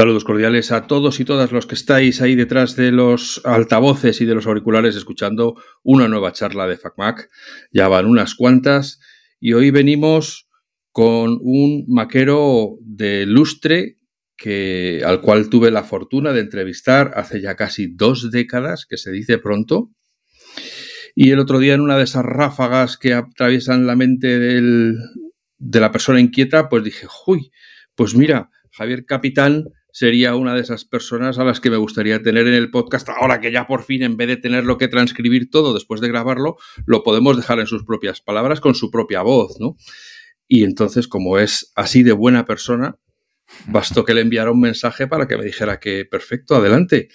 [0.00, 4.24] Saludos cordiales a todos y todas los que estáis ahí detrás de los altavoces y
[4.24, 7.28] de los auriculares escuchando una nueva charla de FacMac.
[7.70, 8.98] Ya van unas cuantas
[9.40, 10.48] y hoy venimos
[10.90, 13.98] con un maquero de lustre
[14.38, 19.10] que, al cual tuve la fortuna de entrevistar hace ya casi dos décadas, que se
[19.10, 19.90] dice pronto.
[21.14, 24.96] Y el otro día en una de esas ráfagas que atraviesan la mente del,
[25.58, 27.52] de la persona inquieta, pues dije, uy,
[27.94, 32.46] pues mira, Javier Capitán sería una de esas personas a las que me gustaría tener
[32.46, 33.08] en el podcast.
[33.08, 36.56] Ahora que ya por fin, en vez de tenerlo que transcribir todo después de grabarlo,
[36.86, 39.76] lo podemos dejar en sus propias palabras, con su propia voz, ¿no?
[40.48, 42.96] Y entonces, como es así de buena persona,
[43.66, 47.08] bastó que le enviara un mensaje para que me dijera que perfecto, adelante.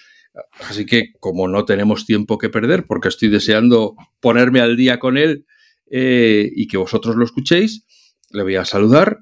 [0.62, 5.18] Así que, como no tenemos tiempo que perder, porque estoy deseando ponerme al día con
[5.18, 5.46] él
[5.90, 7.86] eh, y que vosotros lo escuchéis,
[8.32, 9.20] le voy a saludar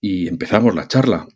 [0.00, 1.26] y empezamos la charla.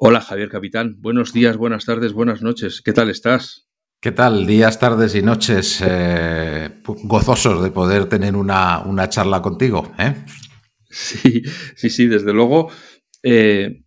[0.00, 2.82] Hola Javier Capitán, buenos días, buenas tardes, buenas noches.
[2.82, 3.68] ¿Qué tal estás?
[4.00, 4.46] ¿Qué tal?
[4.46, 9.92] Días, tardes y noches eh, gozosos de poder tener una, charla contigo.
[9.98, 10.14] ¿eh?
[10.88, 11.42] Sí,
[11.74, 12.70] sí, sí, desde luego.
[13.24, 13.82] Eh,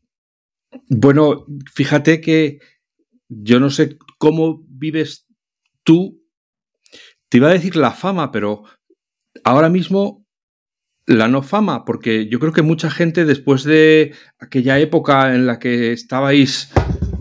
[0.90, 2.60] bueno, fíjate que
[3.30, 5.28] yo no sé cómo vives
[5.84, 6.22] tú.
[7.30, 8.66] Te iba a decir la fama, pero
[9.46, 10.21] ahora mismo
[11.12, 15.60] la no fama, porque yo creo que mucha gente después de aquella época en la
[15.60, 16.72] que estabais,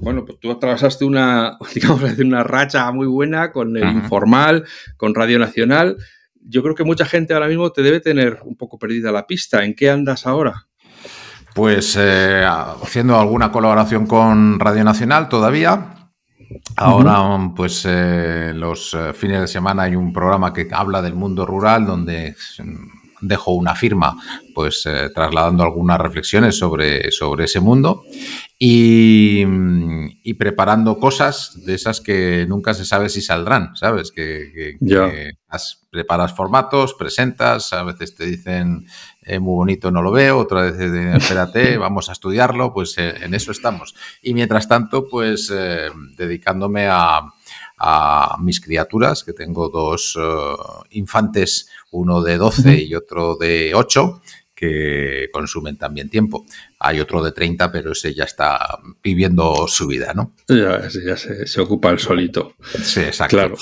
[0.00, 4.64] bueno, pues tú atravesaste una, digamos, una racha muy buena con el informal,
[4.96, 5.96] con Radio Nacional.
[6.42, 9.64] Yo creo que mucha gente ahora mismo te debe tener un poco perdida la pista.
[9.64, 10.66] ¿En qué andas ahora?
[11.54, 12.44] Pues eh,
[12.82, 15.96] haciendo alguna colaboración con Radio Nacional todavía.
[16.76, 21.46] Ahora, pues eh, los eh, fines de semana hay un programa que habla del mundo
[21.46, 22.34] rural donde
[23.20, 24.16] dejo una firma,
[24.54, 28.04] pues eh, trasladando algunas reflexiones sobre, sobre ese mundo
[28.58, 29.44] y,
[30.38, 34.10] preparando cosas de esas que nunca se sabe si saldrán, ¿sabes?
[34.10, 34.76] Que,
[35.90, 38.86] preparas formatos, presentas, a veces te dicen
[39.22, 43.34] eh, muy bonito, no lo veo, otra vez espérate, vamos a estudiarlo, pues eh, en
[43.34, 43.94] eso estamos.
[44.22, 45.52] Y mientras tanto, pues
[46.16, 47.20] dedicándome a,
[47.76, 50.18] a mis criaturas, que tengo dos
[50.90, 54.22] infantes uno de 12 y otro de 8,
[54.54, 56.44] que consumen también tiempo.
[56.78, 60.34] Hay otro de 30, pero ese ya está viviendo su vida, ¿no?
[60.48, 62.54] Ya, ya se, ocupa el solito.
[62.82, 63.36] Sí, exacto.
[63.36, 63.56] Claro.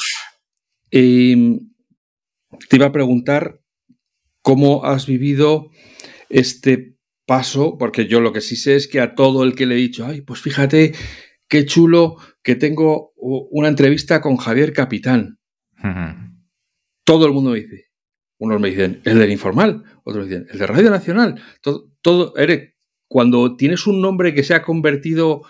[0.91, 1.06] te
[2.72, 3.61] iba a preguntar
[4.43, 5.71] cómo has vivido
[6.28, 6.97] este
[7.27, 9.78] paso, porque yo lo que sí sé es que a todo el que le he
[9.78, 10.94] dicho, ay, pues fíjate
[11.47, 15.38] qué chulo que tengo una entrevista con Javier Capitán.
[17.05, 17.88] Todo el mundo me dice,
[18.38, 21.43] unos me dicen, el del informal, otros me dicen, el de Radio Nacional.
[21.60, 22.34] Todo, todo,
[23.09, 25.43] cuando tienes un nombre que se ha convertido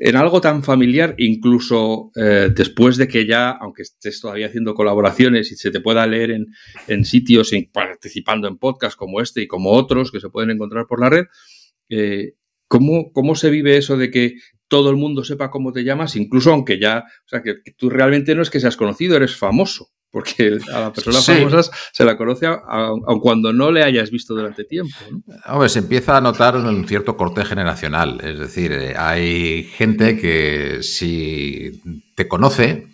[0.00, 5.50] en algo tan familiar, incluso eh, después de que ya, aunque estés todavía haciendo colaboraciones
[5.50, 6.30] y se te pueda leer
[6.86, 11.00] en, sitios, participando en podcasts como este y como otros que se pueden encontrar por
[11.00, 11.24] la red,
[11.88, 12.34] eh,
[12.68, 14.34] ¿cómo, ¿cómo, se vive eso de que
[14.68, 18.36] todo el mundo sepa cómo te llamas, incluso aunque ya, o sea, que tú realmente
[18.36, 19.90] no es que seas conocido, eres famoso?
[20.10, 24.64] Porque a la persona famosa se la conoce aun cuando no le hayas visto durante
[24.64, 24.96] tiempo.
[25.46, 25.68] ¿no?
[25.68, 28.20] se empieza a notar un cierto corte generacional.
[28.22, 31.80] Es decir, eh, hay gente que si
[32.18, 32.88] te conoce,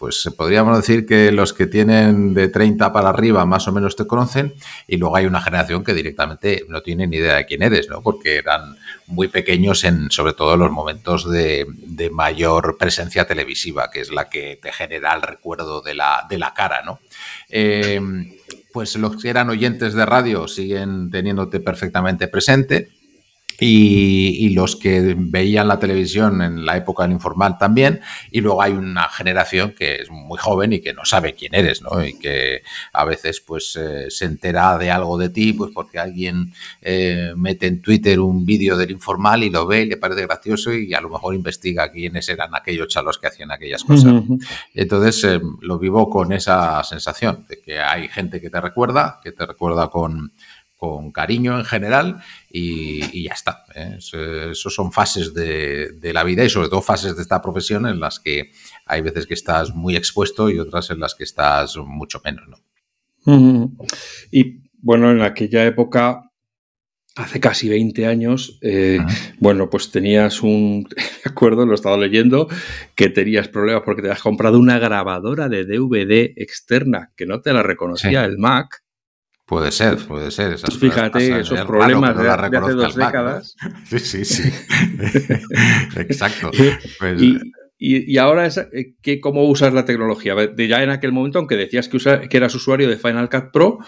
[0.00, 4.04] pues podríamos decir que los que tienen de 30 para arriba más o menos te
[4.04, 4.52] conocen
[4.88, 8.02] y luego hay una generación que directamente no tiene ni idea de quién eres, ¿no?
[8.02, 8.76] Porque eran
[9.06, 11.68] muy pequeños en sobre todo en los momentos de,
[12.10, 16.52] mayor presencia televisiva, que es la que te genera el recuerdo de la, de la
[16.52, 16.98] cara, ¿no?
[17.48, 18.00] Eh,
[18.72, 22.88] pues los que eran oyentes de radio siguen teniéndote perfectamente presente
[23.60, 28.00] y, los que veían la televisión en la época del informal también,
[28.30, 31.82] y luego hay una generación que es muy joven y que no sabe quién eres,
[31.82, 32.04] ¿no?
[32.04, 36.52] Y que a veces pues eh, se entera de algo de ti, pues porque alguien
[36.82, 40.72] eh, mete en Twitter un vídeo del informal y lo ve y le parece gracioso
[40.72, 44.22] y a lo mejor investiga quiénes eran aquellos chalos que hacían aquellas cosas.
[44.74, 49.32] Entonces eh, lo vivo con esa sensación de que hay gente que te recuerda, que
[49.32, 50.32] te recuerda con
[50.78, 53.64] con cariño en general y, ya está.
[53.74, 53.98] ¿eh?
[53.98, 58.20] Eso son fases de, la vida y sobre todo fases de esta profesión en las
[58.20, 58.52] que
[58.86, 62.48] hay veces que estás muy expuesto y otras en las que estás mucho menos.
[62.48, 63.76] ¿no?
[64.30, 66.30] Y bueno, en aquella época,
[67.16, 69.00] hace casi 20 años, eh,
[69.40, 70.84] bueno, pues tenías un,
[71.24, 72.46] de acuerdo, lo he estado leyendo,
[72.94, 77.52] que tenías problemas porque te has comprado una grabadora de DVD externa que no te
[77.52, 78.84] la reconocía el Mac
[79.48, 80.52] Puede ser, puede ser.
[80.52, 83.56] Esas Fíjate, esos problemas de, hace dos décadas.
[83.86, 84.42] Sí, sí, sí.
[85.96, 86.50] Exacto.
[86.98, 87.22] Pues,
[87.78, 90.34] y, ahora, es, eh, ¿qué, ¿cómo usas la tecnología?
[90.58, 91.98] Ya en aquel momento, aunque decías que,
[92.28, 93.78] que eras usuario de Final Cut Pro,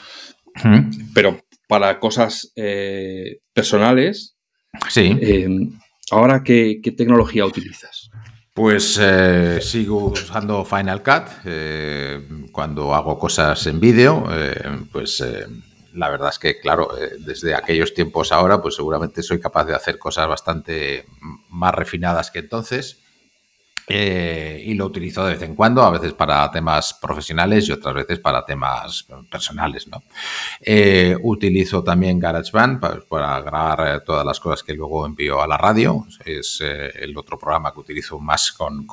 [1.12, 4.38] pero para cosas eh, personales,
[4.88, 5.14] sí.
[5.20, 5.68] Eh,
[6.10, 8.09] ahora, ¿qué, tecnología utilizas?
[8.60, 9.00] Pues
[9.62, 14.26] sigo usando Final Cut cuando hago cosas en vídeo,
[14.92, 15.24] pues
[15.94, 19.74] la verdad es que, claro, eh, desde aquellos tiempos ahora, pues seguramente soy capaz de
[19.74, 21.06] hacer cosas bastante
[21.48, 23.00] más refinadas que entonces.
[23.90, 27.94] Eh, y lo utilizo de vez en cuando, a veces para temas profesionales y otras
[27.94, 29.88] veces para temas personales.
[29.88, 30.02] ¿no?
[30.60, 36.06] Eh, utilizo también GarageBand para, grabar todas las cosas que luego envío a la radio.
[36.24, 38.86] Es el otro programa que utilizo más con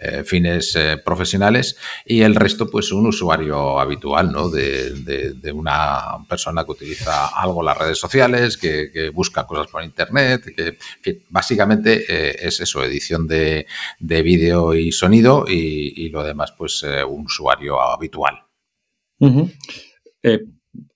[0.00, 4.48] eh, fines eh, profesionales y el resto pues un usuario habitual ¿no?
[4.48, 10.54] de, una persona que utiliza algo las redes sociales, que, busca cosas por internet,
[11.02, 13.66] que básicamente eh, es eso, edición de,
[13.98, 18.44] vídeo y sonido y, lo demás pues un usuario habitual.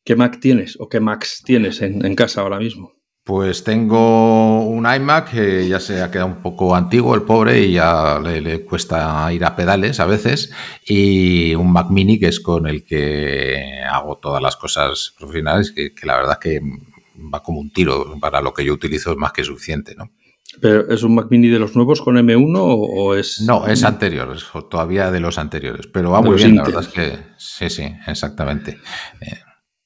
[0.05, 3.02] ¿Qué Mac tienes o qué Macs tienes en casa ahora mismo?
[3.25, 7.75] Pues tengo un iMac que ya se ha quedado un poco antiguo, el pobre, y
[7.75, 10.53] ya le, cuesta ir a pedales a veces,
[10.85, 15.93] y un Mac mini que es con el que hago todas las cosas profesionales, que,
[16.03, 16.61] la verdad que
[17.33, 20.11] va como un tiro, para lo que yo utilizo es más que suficiente, ¿no?
[20.61, 23.41] ¿Pero es un Mac mini de los nuevos con M1 o, es...?
[23.43, 26.89] No, es anterior, es todavía de los anteriores, pero va muy bien, la verdad es
[26.89, 28.81] que sí, sí, exactamente.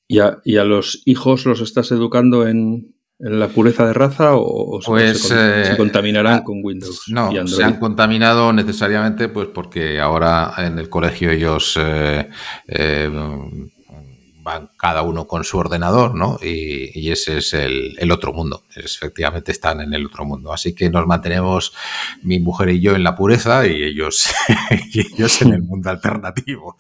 [0.09, 5.73] ¿Y a los hijos los estás educando en la pureza de raza o, pues, se,
[5.73, 7.05] eh, contaminarán ah, con Windows?
[7.09, 12.29] No, se han contaminado necesariamente pues porque ahora en el colegio ellos eh,
[12.69, 13.11] eh,
[14.43, 16.39] van cada uno con su ordenador, ¿no?
[16.43, 18.65] Y, ese es el, otro mundo.
[18.77, 20.53] efectivamente están en el otro mundo.
[20.53, 21.73] Así que nos mantenemos
[22.23, 24.29] mi mujer y yo en la pureza y ellos,
[24.95, 26.77] ellos en el mundo alternativo.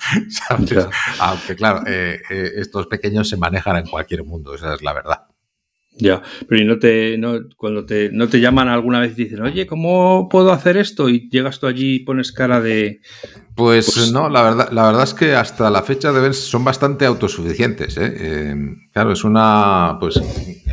[1.18, 5.25] Aunque claro, estos pequeños se manejan en cualquier mundo, esa es la verdad.
[5.98, 9.66] Ya, pero no te, no, cuando te, no te llaman alguna vez y dicen, oye,
[9.66, 11.08] ¿cómo puedo hacer esto?
[11.08, 13.00] Y llegas tú allí y pones cara de...
[13.54, 16.62] Pues, pues, no, la verdad, la verdad es que hasta la fecha de ver son
[16.62, 17.96] bastante autosuficientes.
[17.96, 18.14] ¿eh?
[18.14, 18.54] Eh,
[18.92, 20.20] claro, es una, pues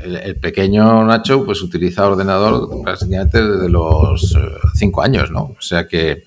[0.03, 4.39] el, pequeño Nacho pues utiliza ordenador prácticamente desde los eh,
[4.75, 5.55] cinco años, ¿no?
[5.57, 6.25] O sea que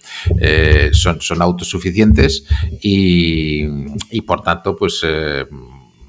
[0.93, 2.47] son, son autosuficientes
[2.81, 3.67] y,
[4.11, 5.05] y por tanto pues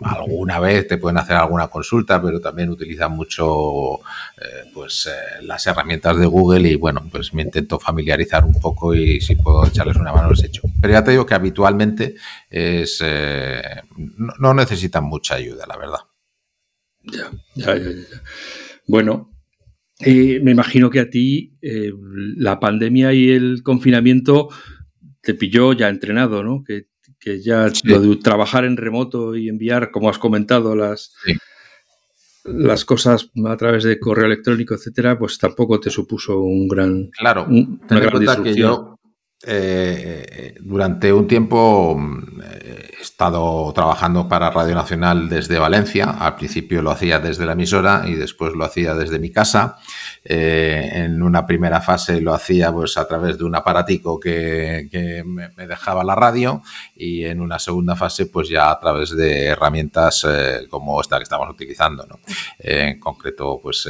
[0.02, 3.96] alguna vez te pueden hacer alguna consulta, pero también utilizan mucho
[4.38, 8.94] eh, pues eh, las herramientas de Google y bueno, pues me intento familiarizar un poco
[8.94, 10.62] y si puedo echarles una mano los hecho.
[10.82, 12.16] Pero ya te digo que habitualmente
[12.50, 13.62] es eh,
[14.40, 16.00] no, necesitan mucha ayuda, la verdad.
[17.04, 17.92] Ya, ya, ya.
[17.92, 18.22] ya.
[18.88, 19.32] Bueno,
[20.00, 24.50] me imagino que a ti la pandemia y el confinamiento
[25.22, 26.64] te pilló ya entrenado, ¿no?
[26.64, 26.88] Que
[27.28, 31.14] que ya lo de trabajar en remoto y enviar, como has comentado, las,
[32.46, 37.10] las cosas a través de correo electrónico, etcétera, pues tampoco te supuso un gran.
[37.10, 38.97] Claro, una gran que yo
[39.46, 41.96] eh, durante un tiempo
[42.44, 46.10] he estado trabajando para Radio Nacional desde Valencia.
[46.20, 49.78] Al principio lo hacía desde la emisora y después lo hacía desde mi casa.
[50.24, 54.90] Eh, en una primera fase lo hacía pues a través de un aparatico que,
[55.26, 56.64] me, dejaba la radio
[56.96, 61.24] y en una segunda fase pues ya a través de herramientas eh, como esta que
[61.24, 62.08] estamos utilizando.
[62.58, 63.88] en concreto pues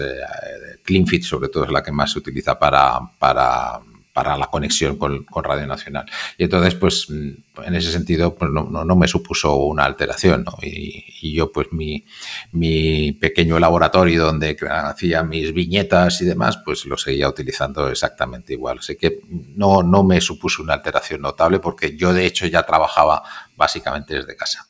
[0.83, 3.79] CleanFit sobre todo es la que más se utiliza para, para
[4.17, 6.07] para la conexión con, Radio Nacional.
[6.39, 10.57] Y entonces, pues, mm, en ese sentido, pues no, no, me supuso una alteración, ¿no?
[10.63, 12.03] Y, yo, pues, mi,
[12.51, 18.79] mi, pequeño laboratorio donde hacía mis viñetas y demás, pues lo seguía utilizando exactamente igual.
[18.79, 19.19] Así que
[19.55, 23.21] no, no me supuso una alteración notable porque yo, de hecho, ya trabajaba
[23.55, 24.65] básicamente desde casa.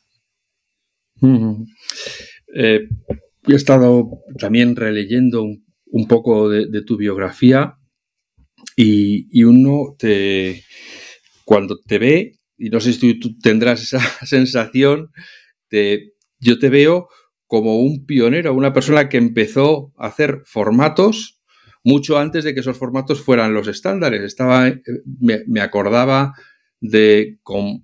[2.54, 2.80] Eh,
[3.46, 7.77] he estado también releyendo un, poco de tu biografía
[8.76, 10.64] y, uno te,
[11.44, 15.10] cuando te ve, y no sé si tú, tendrás esa sensación,
[15.68, 17.08] te, yo te veo
[17.46, 21.40] como un pionero, una persona que empezó a hacer formatos
[21.82, 24.22] mucho antes de que esos formatos fueran los estándares.
[24.22, 24.82] Estaba, eh,
[25.46, 26.34] me, acordaba
[26.80, 27.38] de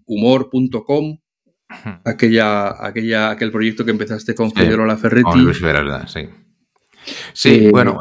[0.07, 1.19] humor.com,
[2.05, 5.41] aquella, aquella, aquel proyecto que empezaste con Federola Ferretti.
[6.07, 6.29] sí.
[7.33, 7.99] Sí, eh, bueno,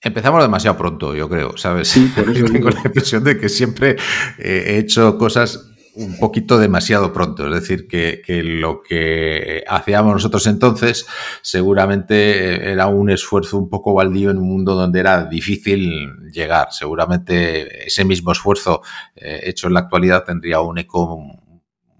[0.00, 1.88] Empezamos demasiado pronto, yo creo, ¿sabes?
[1.88, 3.96] Sí, por eso tengo la impresión de que siempre
[4.38, 7.46] eh, he hecho cosas un poquito demasiado pronto.
[7.46, 11.06] Es decir, que, lo que hacíamos nosotros entonces
[11.42, 16.68] seguramente era un esfuerzo un poco baldío en un mundo donde era difícil llegar.
[16.70, 18.82] Seguramente ese mismo esfuerzo
[19.16, 21.20] eh, hecho en la actualidad tendría un eco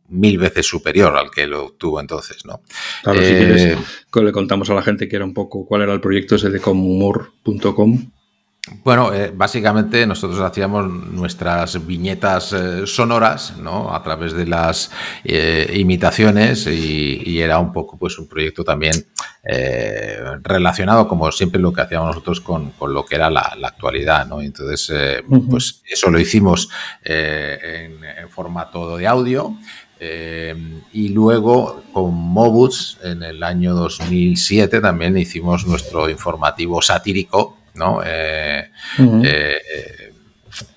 [0.08, 2.62] mil veces superior al que lo tuvo entonces, ¿no?
[3.02, 3.78] Claro, si quieres, eh,
[4.14, 6.60] le contamos a la gente que era un poco cuál era el proyecto ese de
[6.60, 8.10] comhumor.com.
[8.84, 13.94] Bueno, eh, básicamente nosotros hacíamos nuestras viñetas eh, sonoras, ¿no?
[13.94, 14.90] A través de las
[15.24, 18.92] imitaciones y, era un poco, pues, un proyecto también
[20.42, 24.42] relacionado, como siempre lo que hacíamos nosotros con, lo que era la, actualidad, ¿no?
[24.42, 26.68] Entonces, pues, eso lo hicimos
[27.02, 29.56] en, en formato de audio.
[30.00, 30.54] Eh,
[30.92, 38.00] y luego con Mobus en el año 2007 también hicimos nuestro informativo satírico, ¿no?
[38.04, 40.12] Eh, eh,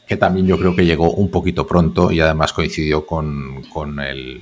[0.07, 3.63] que también yo creo que llegó un poquito pronto y además coincidió con,
[3.99, 4.41] el,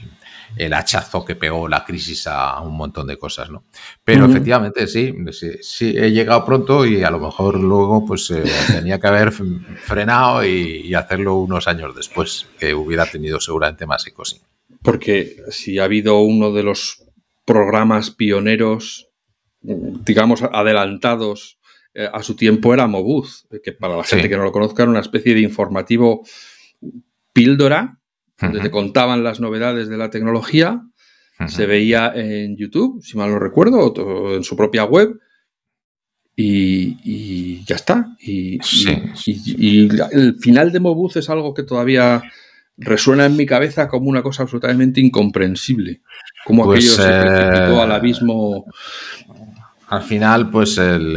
[0.73, 3.65] hachazo que pegó la crisis a un montón de cosas, ¿no?
[4.03, 5.13] Pero efectivamente sí,
[5.61, 8.33] sí, he llegado pronto y a lo mejor luego pues
[8.67, 14.07] tenía que haber frenado y, y, hacerlo unos años después, que hubiera tenido seguramente más
[14.07, 14.41] ecosí.
[14.81, 17.03] Porque si ha habido uno de los
[17.45, 19.09] programas pioneros,
[19.61, 21.59] digamos, adelantados
[21.93, 24.91] eh, a su tiempo era Mobuz, que para la gente que no lo conozca era
[24.91, 26.23] una especie de informativo
[27.33, 27.99] píldora,
[28.39, 30.81] donde te contaban las novedades de la tecnología,
[31.47, 35.19] se veía en YouTube, si mal no recuerdo, o en su propia web,
[36.35, 38.15] y, ya está.
[38.19, 38.59] Y,
[39.25, 42.21] y, el final de Mobuz es algo que todavía
[42.79, 46.01] resuena en mi cabeza como una cosa absolutamente incomprensible.
[46.45, 48.65] Como pues, aquello se precipitó al eh, abismo.
[49.87, 51.15] Al final, pues el,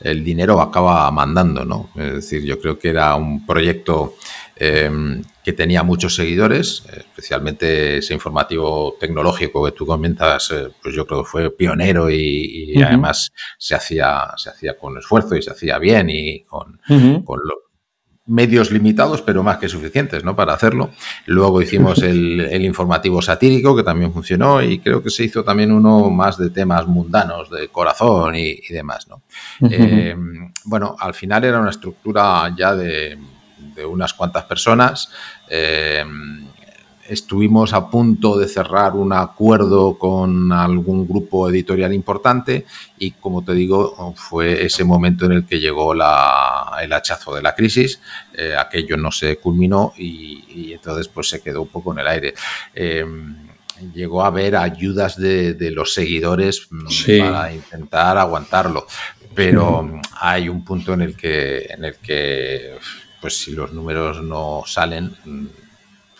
[0.00, 1.90] el, dinero acaba mandando, ¿no?
[1.96, 4.16] Es decir, yo creo que era un proyecto
[4.56, 11.06] em, que tenía muchos seguidores, especialmente ese informativo tecnológico que tú comentas, eh, pues yo
[11.06, 15.78] creo que fue pionero y, además se hacía, se hacía con esfuerzo y se hacía
[15.78, 16.80] bien y con,
[17.24, 17.67] con lo,
[18.28, 20.36] medios limitados, pero más que suficientes ¿no?
[20.36, 20.90] para hacerlo.
[21.26, 26.10] Luego hicimos el, informativo satírico, que también funcionó, y creo que se hizo también uno
[26.10, 29.08] más de temas mundanos, de corazón y, demás.
[29.08, 29.22] ¿no?
[29.70, 30.14] Eh,
[30.64, 33.18] bueno, al final era una estructura ya de,
[33.86, 35.10] unas cuantas personas.
[35.48, 36.04] Eh,
[37.08, 42.66] estuvimos a punto de cerrar un acuerdo con algún grupo editorial importante
[42.98, 47.54] y como te digo fue ese momento en el que llegó el hachazo de la
[47.54, 48.00] crisis,
[48.34, 52.34] eh, aquello no se culminó y, entonces pues se quedó un poco en el aire.
[52.74, 53.48] Em,
[53.94, 58.86] llegó a haber ayudas de, los seguidores mm, para intentar aguantarlo,
[59.34, 62.76] pero hay un punto en el que, en el que
[63.20, 65.46] pues si los números no salen mm,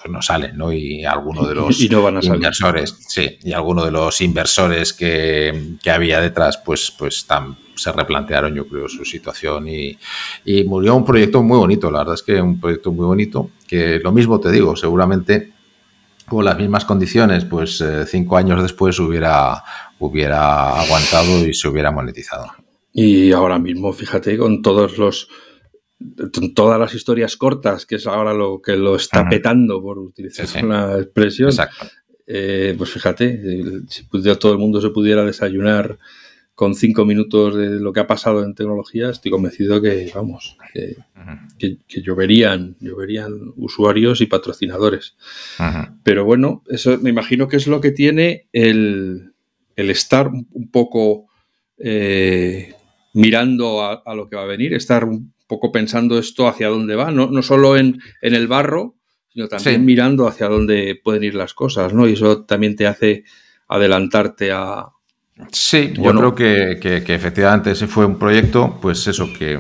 [0.00, 0.72] pues no salen, ¿no?
[0.72, 6.92] Y alguno de los inversores, sí, y alguno de los inversores que, había detrás, pues,
[6.96, 7.26] pues
[7.74, 9.98] se replantearon, yo creo, su situación y,
[10.66, 14.12] murió un proyecto muy bonito, la verdad es que un proyecto muy bonito, que lo
[14.12, 15.52] mismo te digo, seguramente
[16.28, 19.64] con las mismas condiciones, pues eh, cinco años después hubiera,
[19.98, 22.52] hubiera aguantado y se hubiera monetizado.
[22.92, 25.28] Y ahora mismo, fíjate, con todos los
[26.54, 30.96] todas las historias cortas, que es ahora lo que lo está petando, por utilizar una
[30.98, 31.50] expresión.
[32.30, 33.40] Eh, pues fíjate,
[33.88, 34.04] si
[34.38, 35.98] todo el mundo se pudiera desayunar
[36.54, 40.56] con cinco minutos de lo que ha pasado en tecnología, estoy convencido que, vamos,
[41.56, 45.16] que, lloverían, lloverían usuarios y patrocinadores.
[46.02, 49.32] Pero bueno, eso me imagino que es lo que tiene el,
[49.76, 51.26] estar un poco
[51.78, 52.74] eh,
[53.14, 56.94] mirando a, a, lo que va a venir, estar un poco pensando esto hacia dónde
[56.94, 58.94] va, no, no solo en, en, el barro,
[59.32, 62.06] sino también mirando hacia dónde pueden ir las cosas, ¿no?
[62.06, 63.24] Y eso también te hace
[63.66, 64.86] adelantarte a...
[65.50, 69.58] Sí, yo creo que, que, efectivamente ese fue un proyecto, pues eso, que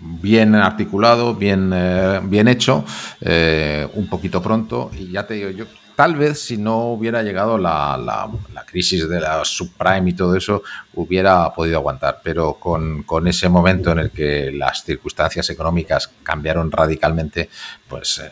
[0.00, 2.84] bien articulado, bien, eh, bien hecho,
[3.20, 5.66] eh, un poquito pronto, y ya te digo, yo
[6.00, 10.62] tal vez si no hubiera llegado la, la, crisis de la subprime y todo eso,
[10.94, 12.22] hubiera podido aguantar.
[12.24, 17.50] Pero con, ese momento en el que las circunstancias económicas cambiaron radicalmente,
[17.86, 18.30] pues, eh,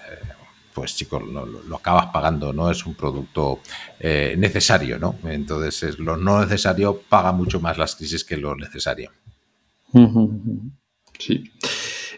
[0.72, 2.70] pues chicos, lo, acabas pagando, ¿no?
[2.70, 3.60] Es un producto
[4.00, 5.16] eh, necesario, ¿no?
[5.24, 9.12] Entonces, lo no necesario paga mucho más las crisis que lo necesario.
[11.18, 11.44] Sí.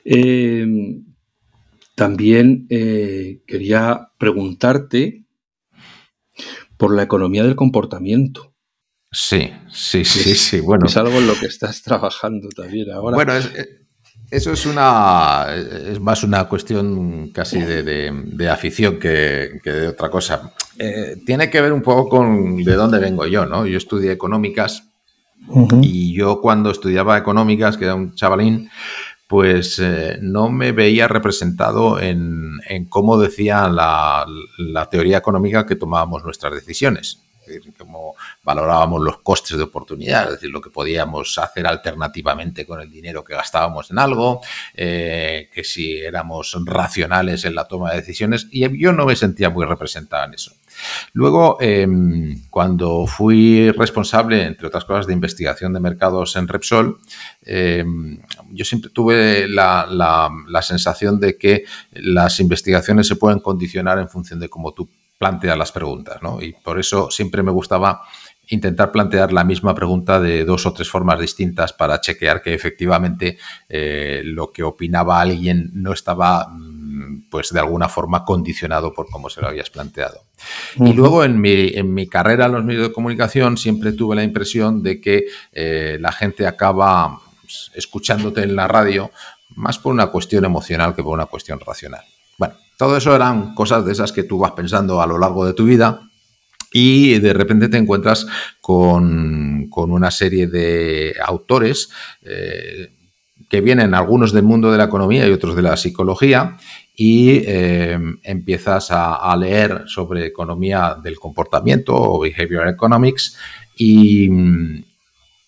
[0.04, 1.00] Eh,
[1.97, 5.25] también quería preguntarte
[6.80, 8.54] por la economía del comportamiento.
[9.12, 10.60] Sí, sí, sí, sí.
[10.60, 10.87] Bueno.
[10.87, 13.16] Es algo en lo que estás trabajando también ahora.
[13.16, 13.84] Bueno, es, eh,
[14.30, 20.54] Eso es una es más una cuestión casi de, afición que, de otra cosa.
[20.78, 23.66] Eh, tiene que ver un poco con de dónde vengo yo, ¿no?
[23.66, 24.84] Yo estudié económicas
[25.82, 28.70] y yo cuando estudiaba económicas, que era un chavalín,
[29.30, 32.58] pues eh, no me veía representado en,
[32.88, 34.26] cómo decía la,
[34.90, 37.20] teoría económica que tomábamos nuestras decisiones.
[37.46, 42.66] Es decir, cómo valorábamos los costes de oportunidad, es decir, lo que podíamos hacer alternativamente
[42.66, 44.40] con el dinero que gastábamos en algo,
[44.75, 49.49] eh, que si éramos racionales en la toma de decisiones, y yo no me sentía
[49.49, 50.52] muy representado en eso.
[51.12, 56.99] Luego, em, cuando fui responsable, entre otras cosas, de investigación de mercados en Repsol,
[57.44, 58.20] em,
[58.50, 60.30] yo siempre tuve la,
[60.62, 64.88] sensación de que las investigaciones se pueden condicionar en función de cómo tú
[65.19, 66.40] planteas las preguntas, ¿no?
[66.40, 68.02] Y por eso siempre me gustaba
[68.49, 73.38] intentar plantear la misma pregunta de dos o tres formas distintas para chequear que efectivamente
[73.69, 76.49] eh, lo que opinaba alguien no estaba
[77.30, 80.25] pues de alguna forma condicionado por cómo se lo habías planteado.
[80.76, 84.25] Y luego en mi, en mi carrera en los medios de comunicación siempre tuve la
[84.25, 87.21] impresión de que eh, la gente acaba
[87.75, 89.11] escuchándote en la radio
[89.57, 92.02] más por una cuestión emocional que por una cuestión racional.
[92.38, 95.54] Bueno, todo eso eran cosas de esas que tú vas pensando a lo largo de
[95.54, 96.00] tu vida
[96.73, 98.26] y de repente te encuentras
[98.61, 101.90] con, una serie de autores
[102.23, 102.92] eh,
[103.49, 106.57] que vienen algunos del mundo de la economía y otros de la psicología
[106.95, 113.37] y eh, empiezas a, leer sobre economía del comportamiento o behavior economics
[113.76, 114.28] y,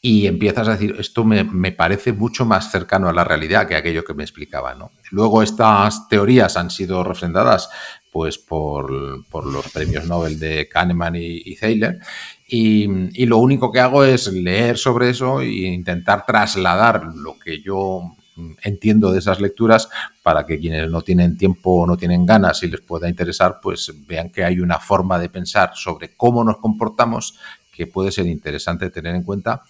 [0.05, 4.05] y empiezas a decir, esto me, parece mucho más cercano a la realidad que aquello
[4.05, 4.75] que me explicaba.
[4.75, 4.91] ¿no?
[5.13, 7.71] Luego estas teorías han sido refrendadas
[8.11, 12.01] pues, por, los premios Nobel de Kahneman y, y Thaler
[12.49, 17.63] y, y, lo único que hago es leer sobre eso e intentar trasladar lo que
[17.63, 18.17] yo
[18.63, 19.89] entiendo de esas lecturas
[20.23, 23.93] para que quienes no tienen tiempo o no tienen ganas y les pueda interesar, pues
[24.07, 27.39] vean que hay una forma de pensar sobre cómo nos comportamos
[27.73, 29.63] que puede ser interesante tener en cuenta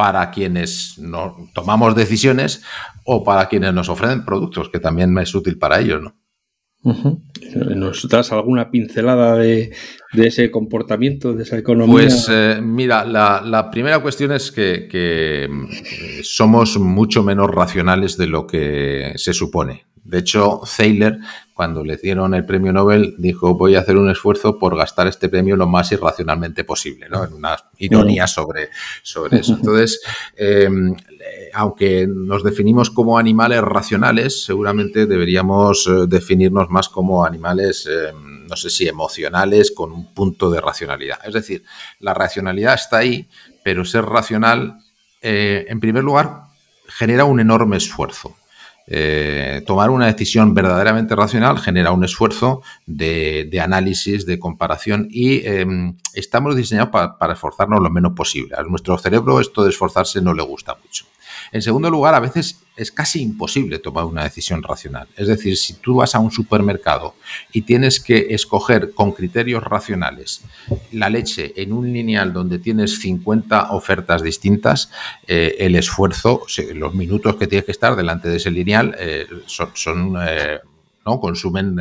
[0.00, 2.62] para quienes no tomamos decisiones
[3.04, 6.16] o para quienes nos ofrecen productos, que también es útil para ellos, ¿no?
[7.76, 9.70] ¿Nos das alguna pincelada de,
[10.14, 11.92] ese comportamiento, de esa economía?
[11.92, 18.26] Pues eh, mira, la, primera cuestión es que, que, mm, somos mucho menos racionales de
[18.26, 19.84] lo que se supone.
[20.04, 21.18] De hecho, Thaler,
[21.60, 25.28] cuando le dieron el premio Nobel, dijo, voy a hacer un esfuerzo por gastar este
[25.28, 27.22] premio lo más irracionalmente posible, ¿no?
[27.22, 28.70] En una ironía sobre,
[29.02, 29.54] sobre eso.
[29.54, 30.00] Entonces,
[30.36, 30.96] em,
[31.52, 38.56] aunque nos definimos como animales racionales, seguramente deberíamos eh, definirnos más como animales, em, no
[38.56, 41.18] sé si emocionales, con un punto de racionalidad.
[41.26, 41.62] Es decir,
[41.98, 43.28] la racionalidad está ahí,
[43.62, 44.78] pero ser racional,
[45.20, 46.44] eh, en primer lugar,
[46.88, 48.34] genera un enorme esfuerzo.
[48.92, 55.96] Eh, tomar una decisión verdaderamente racional genera un esfuerzo de, análisis, de comparación y em,
[56.12, 58.56] estamos diseñados para esforzarnos lo menos posible.
[58.58, 61.04] A nuestro cerebro esto de esforzarse no le gusta mucho.
[61.52, 65.08] En segundo lugar, a veces es casi imposible tomar una decisión racional.
[65.16, 67.14] Es decir, si tú vas a un supermercado
[67.52, 70.42] y tienes que escoger con criterios racionales
[70.92, 74.90] la leche en un lineal donde tienes 50 ofertas distintas,
[75.26, 76.42] eh, el esfuerzo,
[76.74, 80.16] los minutos que tienes que estar delante de ese lineal eh, son...
[80.20, 80.58] Eh,
[81.06, 81.18] ¿no?
[81.18, 81.76] consumen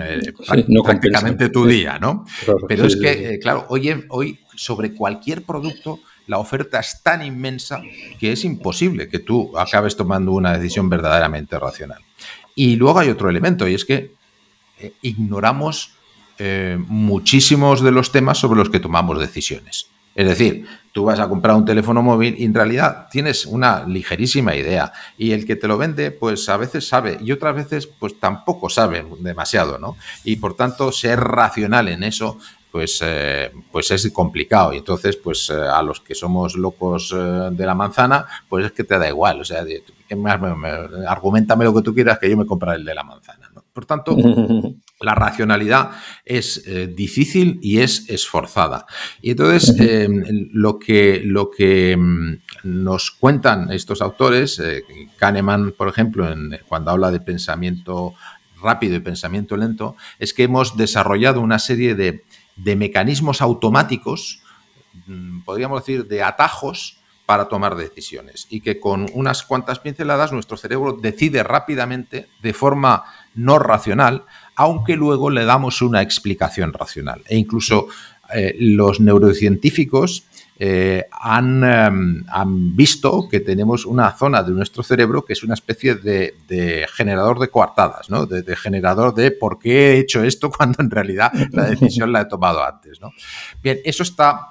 [0.84, 2.26] prácticamente tu día, ¿no?
[2.70, 6.00] Pero es que, claro, hoy, hoy sobre cualquier producto
[6.30, 7.82] la oferta es tan inmensa
[8.20, 12.04] que es imposible que tú acabes tomando una decisión verdaderamente racional.
[12.54, 14.14] Y luego hay otro elemento, y es que
[14.80, 15.96] eh, ignoramos
[16.38, 19.88] eh, muchísimos de los temas sobre los que tomamos decisiones.
[20.14, 24.56] Es decir, tú vas a comprar un teléfono móvil y en realidad tienes una ligerísima
[24.56, 28.20] idea y el que te lo vende pues a veces sabe y otras veces pues
[28.20, 29.96] tampoco sabe demasiado, ¿no?
[30.24, 32.38] Y por tanto ser racional en eso
[32.72, 34.74] pues, eh, pues es complicado.
[34.74, 38.72] Y entonces, pues eh, a los que somos locos eh, de la manzana, pues es
[38.72, 39.42] que te da igual.
[39.42, 39.64] O sea,
[41.08, 43.50] argumentame lo que tú quieras que yo me compraré el de la manzana.
[43.74, 44.16] Por tanto,
[45.02, 45.92] la racionalidad
[46.26, 46.64] es
[46.96, 48.86] difícil y es esforzada.
[49.22, 49.76] Y entonces,
[50.52, 54.62] lo que, lo que mm, nos cuentan estos autores,
[55.18, 58.16] Kahneman, por ejemplo, en, cuando habla de pensamiento
[58.62, 62.24] rápido y pensamiento lento, es que hemos desarrollado una serie de
[62.64, 64.42] de mecanismos automáticos,
[65.08, 70.58] mm, podríamos decir, de atajos para tomar decisiones y que con unas cuantas pinceladas nuestro
[70.58, 73.04] cerebro decide rápidamente de forma
[73.36, 77.22] no racional, aunque luego le damos una explicación racional.
[77.28, 77.88] E incluso
[78.34, 80.26] eh, los neurocientíficos
[80.62, 85.54] eh, han, em, han, visto que tenemos una zona de nuestro cerebro que es una
[85.54, 88.08] especie de, generador de coartadas.
[88.28, 92.26] De, generador de por qué he hecho esto cuando en realidad la decisión la he
[92.26, 93.00] tomado antes.
[93.64, 94.50] Bien, eso está,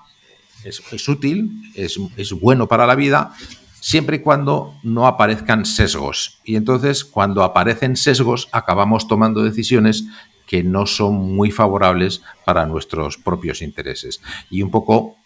[0.65, 3.35] es, útil, es bueno para la vida,
[3.81, 6.41] siempre y cuando no aparezcan sesgos.
[6.43, 10.05] Y entonces, cuando aparecen sesgos, acabamos tomando decisiones
[10.47, 14.23] que no son muy favorables para nuestros propios intereses.
[14.51, 15.17] Y un poco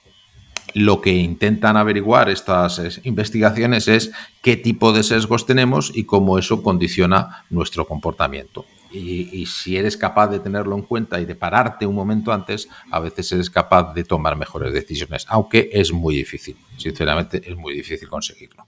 [0.74, 6.62] lo que intentan averiguar estas investigaciones es qué tipo de sesgos tenemos y cómo eso
[6.62, 8.64] condiciona nuestro comportamiento.
[8.90, 13.00] Y, si eres capaz de tenerlo en cuenta y de pararte un momento antes, a
[13.00, 18.08] veces eres capaz de tomar mejores decisiones, aunque es muy difícil, sinceramente es muy difícil
[18.08, 18.66] conseguirlo.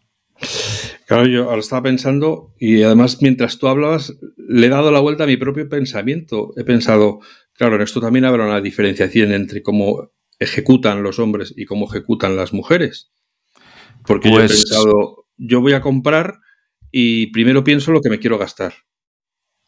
[1.07, 5.24] Claro, yo ahora estaba pensando y además mientras tú hablabas le he dado la vuelta
[5.24, 6.52] a mi propio pensamiento.
[6.57, 7.20] He pensado,
[7.52, 12.37] claro, en esto también habrá una diferenciación entre cómo ejecutan los hombres y cómo ejecutan
[12.37, 13.12] las mujeres.
[14.07, 16.40] Porque yo he pues pensado, yo voy a comprar
[16.90, 18.75] y primero pienso lo que me quiero gastar.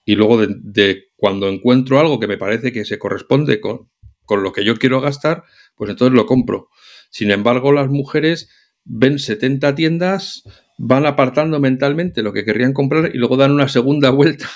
[0.04, 3.90] Y luego de, cuando encuentro algo que me parece que se corresponde con,
[4.24, 6.68] con lo que yo quiero gastar, pues entonces lo compro.
[7.10, 8.48] Sin embargo, las mujeres
[8.84, 10.44] ven 70 tiendas,
[10.78, 14.48] van apartando mentalmente lo que querrían comprar y luego dan una segunda vuelta.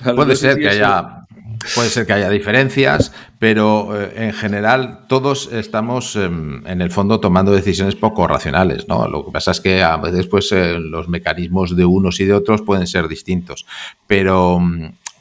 [0.16, 1.25] Puede ser que haya
[1.74, 7.20] Puede ser que haya diferencias, pero eh, en general todos estamos em, en el fondo
[7.20, 9.08] tomando decisiones poco racionales, ¿no?
[9.08, 12.34] Lo que pasa es que a veces pues, eh, los mecanismos de unos y de
[12.34, 13.66] otros pueden ser distintos,
[14.06, 14.60] pero,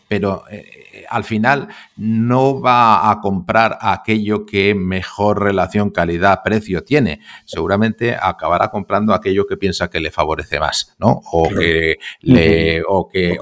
[0.08, 7.19] pero eh, al final no va a comprar aquello que mejor relación calidad-precio tiene.
[7.45, 11.21] Seguramente acabará comprando aquello que piensa que le favorece más, ¿no?
[11.31, 13.37] O que le, o que,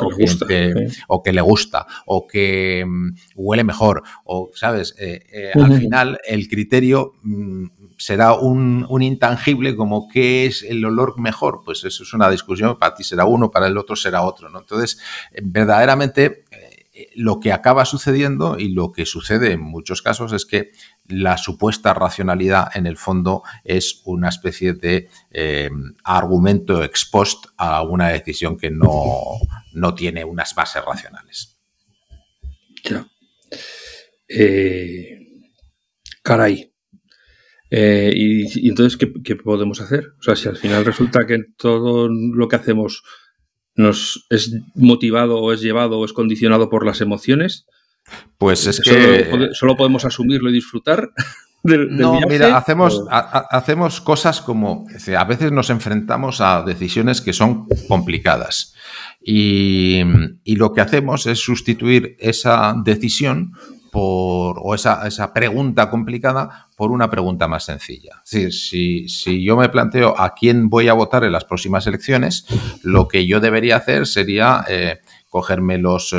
[1.07, 4.95] o que, le gusta, o que mm, huele mejor, o, ¿sabes?
[4.99, 7.65] Eh, eh, al final el criterio mm,
[7.97, 12.77] será un, un, intangible como qué es el olor mejor, pues eso es una discusión,
[12.77, 14.59] para ti será uno, para el otro será otro, ¿no?
[14.59, 14.99] Entonces,
[15.41, 16.42] verdaderamente
[17.15, 20.71] lo que acaba sucediendo y lo que sucede en muchos casos es que
[21.07, 25.71] la supuesta racionalidad en el fondo es una especie de eh,
[26.03, 29.39] argumento ex post a una decisión que no,
[29.95, 31.57] tiene unas bases racionales.
[32.83, 33.07] Ya.
[34.27, 35.19] Eh,
[36.21, 36.71] caray.
[37.71, 40.13] Eh, y, entonces, ¿qué, ¿qué, podemos hacer?
[40.19, 43.03] O sea, si al final resulta que todo lo que hacemos
[43.75, 47.65] nos es motivado o es llevado o es condicionado por las emociones.
[48.37, 51.11] Pues es que solo, podemos asumirlo y disfrutar.
[51.63, 54.85] Del, no, mira, hacemos, hacemos cosas como
[55.17, 58.73] a veces nos enfrentamos a decisiones que son complicadas
[59.21, 60.01] y,
[60.43, 63.53] y lo que hacemos es sustituir esa decisión
[63.93, 68.23] por, o esa, esa, pregunta complicada por una pregunta más sencilla.
[68.25, 71.85] Es decir, si, si, yo me planteo a quién voy a votar en las próximas
[71.85, 72.47] elecciones,
[72.81, 76.17] lo que yo debería hacer sería eh, cogerme los, eh,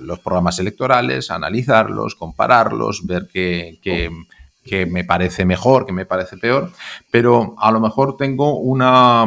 [0.00, 6.72] los, programas electorales, analizarlos, compararlos, ver qué, qué, me parece mejor, qué me parece peor,
[7.10, 9.26] pero a lo mejor tengo una,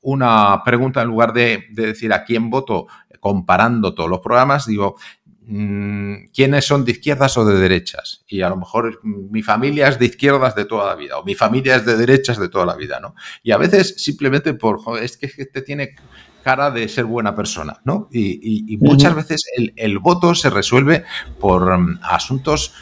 [0.00, 2.86] una pregunta en lugar de, de decir a quién voto
[3.20, 4.96] comparando todos los programas, digo,
[5.46, 8.24] quiénes son de izquierdas o de derechas.
[8.26, 11.34] Y a lo mejor mi familia es de izquierdas de toda la vida, o mi
[11.34, 13.14] familia es de derechas de toda la vida, ¿no?
[13.42, 15.96] Y a veces simplemente por, joder, es que este tiene
[16.42, 18.08] cara de ser buena persona, ¿no?
[18.12, 19.44] Y, muchas veces
[19.76, 21.04] el, voto se resuelve
[21.40, 22.74] por mm, asuntos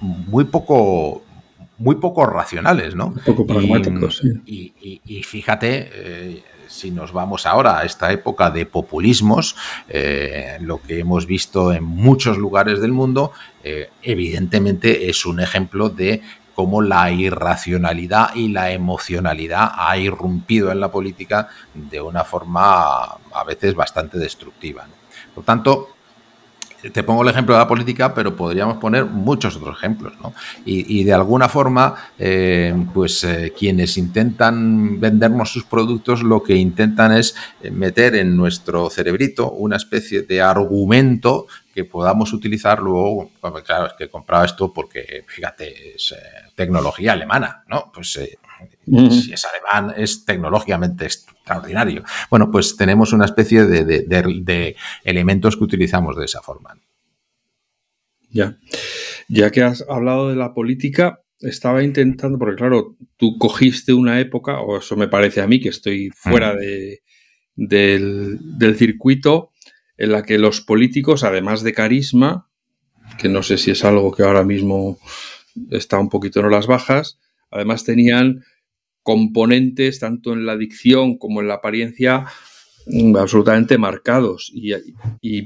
[0.00, 1.22] muy poco
[1.78, 3.14] muy poco racionales, ¿no?
[3.24, 4.22] poco pragmáticos.
[4.44, 9.56] Y, fíjate, eh, si nos vamos ahora a esta época de populismos,
[9.88, 13.32] eh, lo que hemos visto en muchos lugares del mundo,
[13.64, 16.22] eh, evidentemente es un ejemplo de
[16.54, 23.44] cómo la irracionalidad y la emocionalidad ha irrumpido en la política de una forma a
[23.46, 24.86] veces bastante destructiva.
[25.34, 25.88] Por tanto,
[26.88, 30.32] te pongo el ejemplo de la política, pero podríamos poner muchos otros ejemplos, ¿no?
[30.64, 37.12] Y, de alguna forma, eh, pues eh, quienes intentan vendernos sus productos, lo que intentan
[37.12, 43.30] es eh, meter en nuestro cerebrito una especie de argumento que podamos utilizar luego,
[43.64, 46.14] claro, es que he comprado esto porque, fíjate, es
[46.54, 47.90] tecnología alemana, ¿no?
[47.94, 48.18] Pues
[48.86, 52.04] si es alemán, es tecnológicamente extraordinario.
[52.30, 56.76] Bueno, pues tenemos una especie de, elementos que utilizamos de esa forma.
[58.30, 58.58] Ya.
[59.28, 64.60] Ya que has hablado de la política, estaba intentando, porque claro, tú cogiste una época,
[64.60, 67.02] o eso me parece a mí, que estoy fuera de,
[67.56, 69.50] del, del, circuito,
[69.96, 72.48] en la que los políticos, además de carisma,
[73.18, 74.98] que no sé si es algo que ahora mismo
[75.70, 77.18] está un poquito en las bajas,
[77.50, 78.44] además tenían
[79.02, 82.26] componentes, tanto en la dicción como en la apariencia,
[82.86, 84.52] mm, absolutamente marcados.
[84.54, 84.72] Y,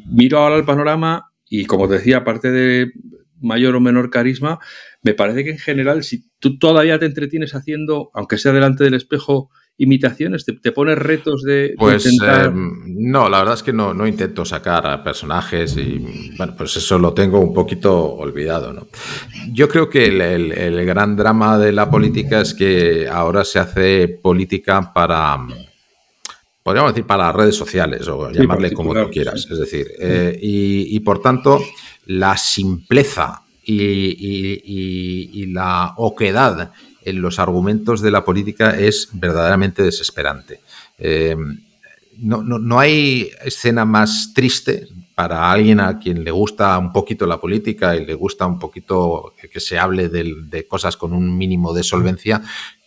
[0.06, 2.92] miro ahora el panorama y, como te decía, aparte de
[3.40, 4.58] mayor o menor carisma,
[5.02, 8.94] me parece que en general, si tú todavía te entretienes haciendo, aunque sea delante del
[8.94, 10.44] espejo, imitaciones?
[10.44, 12.46] ¿Te, pones retos de, pues, intentar...?
[12.46, 16.76] Em, no, la verdad es que no, no, intento sacar a personajes y, bueno, pues
[16.76, 18.86] eso lo tengo un poquito olvidado, ¿no?
[19.52, 24.92] Yo creo que el, gran drama de la política es que ahora se hace política
[24.92, 25.38] para...
[26.62, 29.46] Podríamos decir para las redes sociales o llamarle como tú quieras.
[29.50, 31.60] Es decir, eh, y, por tanto,
[32.06, 36.72] la simpleza y, la oquedad
[37.04, 40.60] en los argumentos de la política es verdaderamente desesperante.
[40.98, 41.36] Eh,
[42.18, 47.96] no, hay escena más triste para alguien a quien le gusta un poquito la política
[47.96, 52.42] y le gusta un poquito que, se hable de, cosas con un mínimo de solvencia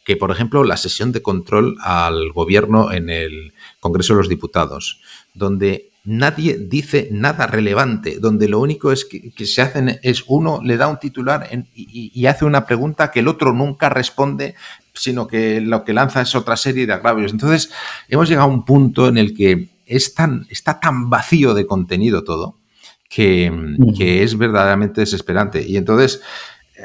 [0.06, 5.02] que, por ejemplo, la sesión de control al gobierno en el Congreso de los Diputados,
[5.34, 10.78] donde nadie dice nada relevante, donde lo único es que, se hacen es uno le
[10.78, 14.56] da un titular y, hace una pregunta que el otro nunca responde,
[14.94, 17.34] sino que lo que lanza es otra serie de agravios.
[17.34, 17.72] Entonces,
[18.08, 22.24] hemos llegado a un punto en el que es tan, está tan vacío de contenido
[22.24, 22.56] todo
[23.10, 23.52] que,
[24.00, 25.62] es verdaderamente desesperante.
[25.68, 26.22] Y entonces,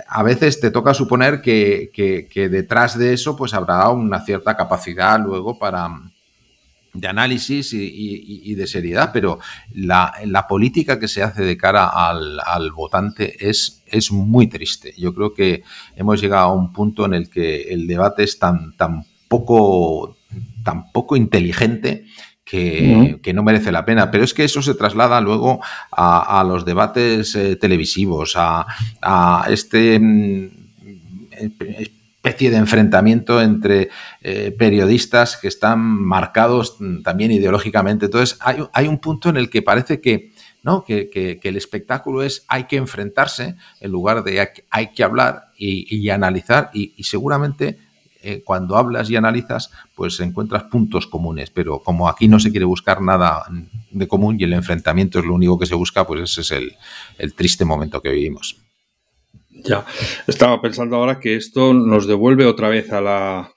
[0.08, 5.20] a veces te toca suponer que, que detrás de eso pues habrá una cierta capacidad
[5.20, 5.90] luego para
[6.94, 9.38] de análisis y, de seriedad, pero
[9.74, 14.94] la, política que se hace de cara al, votante es, es, muy triste.
[14.98, 15.62] Yo creo que
[15.96, 20.18] hemos llegado a un punto en el que el debate es tan, tan, poco,
[20.62, 22.04] tan poco inteligente
[22.44, 24.10] que, no merece la pena.
[24.10, 28.66] Pero es que eso se traslada luego a, los debates eh, televisivos, a,
[29.00, 30.50] a este mm,
[32.22, 38.04] especie de enfrentamiento entre eh, periodistas que están marcados también ideológicamente.
[38.06, 40.32] Entonces, hay, un punto en el que parece que,
[40.62, 40.84] ¿no?
[40.84, 46.70] Que, el espectáculo es hay que enfrentarse en lugar de hay, que hablar y, analizar
[46.72, 47.78] y, seguramente
[48.22, 52.66] eh, cuando hablas y analizas, pues encuentras puntos comunes, pero como aquí no se quiere
[52.66, 53.42] buscar nada
[53.90, 56.62] de común y el enfrentamiento es lo único que se busca, pues ese es
[57.18, 58.61] el triste momento que vivimos.
[59.64, 59.84] Ya,
[60.26, 63.52] estaba pensando ahora que esto nos devuelve otra vez a la,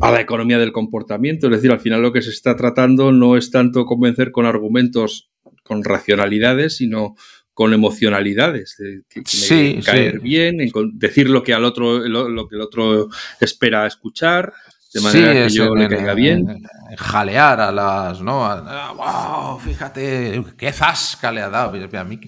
[0.00, 3.36] a la economía del comportamiento, es decir, al final lo que se está tratando no
[3.36, 5.30] es tanto convencer con argumentos,
[5.64, 7.14] con racionalidades, sino
[7.54, 8.78] con emocionalidades,
[9.26, 10.58] sí, caer bien,
[10.94, 13.08] decir lo que al otro, lo, que el otro
[13.40, 14.54] espera escuchar,
[14.92, 16.62] de manera que yo le caiga bien.
[16.98, 18.40] jalear a las, ¿no?
[18.96, 21.72] wow, fíjate, qué zasca le ha dado.
[21.98, 22.20] A mí,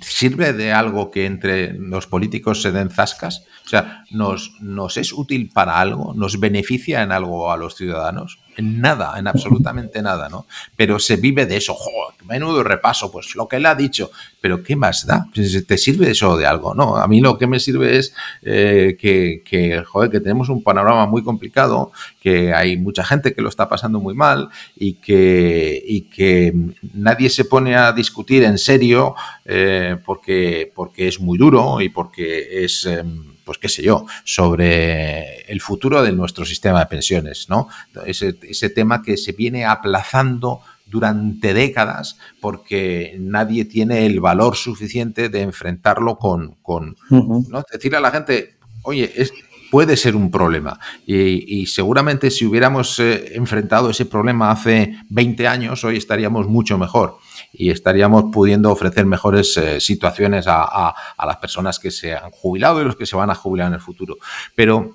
[0.00, 3.44] ¿Sirve de algo que entre los políticos se den zascas?
[3.64, 6.14] O sea, ¿nos, ¿nos es útil para algo?
[6.14, 8.38] ¿Nos beneficia en algo a los ciudadanos?
[8.56, 10.46] En nada, en absolutamente nada, ¿no?
[10.76, 14.62] Pero se vive de eso, joder, menudo repaso, pues lo que él ha dicho, pero
[14.62, 15.26] ¿qué más da?
[15.34, 16.74] ¿Te sirve eso de algo?
[16.74, 20.62] No, a mí lo que me sirve es eh, que, que, joder, que tenemos un
[20.62, 25.82] panorama muy complicado, que hay mucha gente que lo está pasando muy mal y que,
[25.86, 26.54] y que
[26.94, 29.14] nadie se pone a discutir en serio
[29.44, 32.86] eh, porque, porque es muy duro y porque es...
[32.86, 37.68] Em, pues qué sé yo, sobre el futuro de nuestro sistema de pensiones, ¿no?
[38.04, 38.32] Ese,
[38.70, 46.18] tema que se viene aplazando durante décadas porque nadie tiene el valor suficiente de enfrentarlo
[46.18, 47.62] con, con ¿no?
[47.72, 49.32] decirle a la gente, oye, es,
[49.70, 50.80] puede ser un problema.
[51.06, 57.18] Y, seguramente si hubiéramos eh, enfrentado ese problema hace 20 años, hoy estaríamos mucho mejor
[57.56, 62.84] y estaríamos pudiendo ofrecer mejores eh, situaciones a, las personas que se han jubilado y
[62.84, 64.18] los que se van a jubilar en el futuro.
[64.54, 64.94] Pero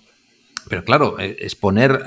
[0.70, 2.04] pero claro, eh, exponer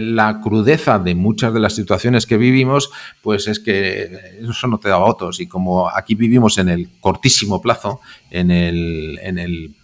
[0.00, 4.88] la crudeza de muchas de las situaciones que vivimos, pues es que eso no te
[4.88, 5.40] da votos.
[5.40, 9.74] Y como aquí vivimos en el cortísimo plazo, en el, en el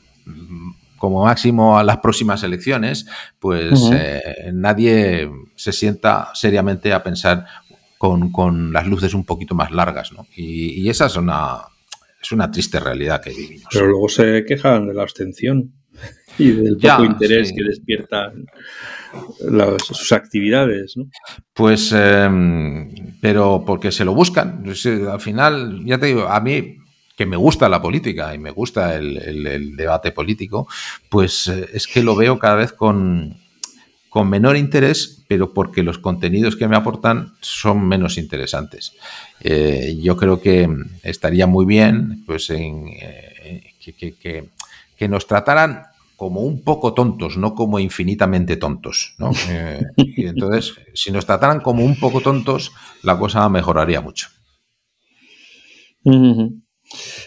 [1.00, 3.06] como máximo a las próximas elecciones,
[3.38, 7.46] pues eh, nadie se sienta seriamente a pensar
[8.00, 10.26] con, las luces un poquito más largas, ¿no?
[10.34, 11.58] Y, esa es una,
[12.20, 13.68] es una triste realidad que vivimos.
[13.70, 15.70] Pero luego se quejan de la abstención
[16.38, 18.46] y del poco interés que despiertan
[19.84, 21.10] sus actividades, ¿no?
[21.52, 24.64] Pues, em, pero porque se lo buscan.
[25.10, 26.78] Al final, ya te digo, a mí
[27.18, 30.66] que me gusta la política y me gusta el, debate político,
[31.10, 33.36] pues eh, es que lo veo cada vez con,
[34.10, 38.92] con menor interés, pero porque los contenidos que me aportan son menos interesantes.
[39.40, 40.68] Eh, yo creo que
[41.04, 43.72] estaría muy bien pues, en, eh,
[44.98, 45.84] que, nos trataran
[46.16, 49.14] como un poco tontos, no como infinitamente tontos.
[49.16, 49.30] ¿no?
[49.48, 54.26] Eh, y entonces, si nos trataran como un poco tontos, la cosa mejoraría mucho.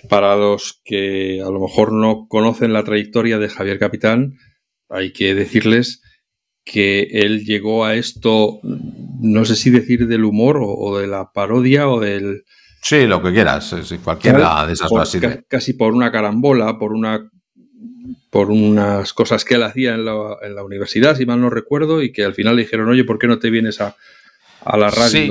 [0.10, 4.38] Para los que a lo mejor no conocen la trayectoria de Javier Capitán,
[4.90, 6.02] hay que decirles
[6.64, 11.90] que él llegó a esto, no sé si decir del humor o, de la parodia
[11.90, 12.44] o del...
[12.82, 14.90] Sí, lo que quieras, cualquiera de esas
[15.48, 17.30] Casi por una carambola, por una
[18.30, 22.26] por unas cosas que él hacía en la, universidad, si mal no recuerdo, y que
[22.26, 23.96] al final le dijeron, oye, ¿por qué no te vienes a,
[24.66, 25.08] la radio?
[25.08, 25.30] Sí,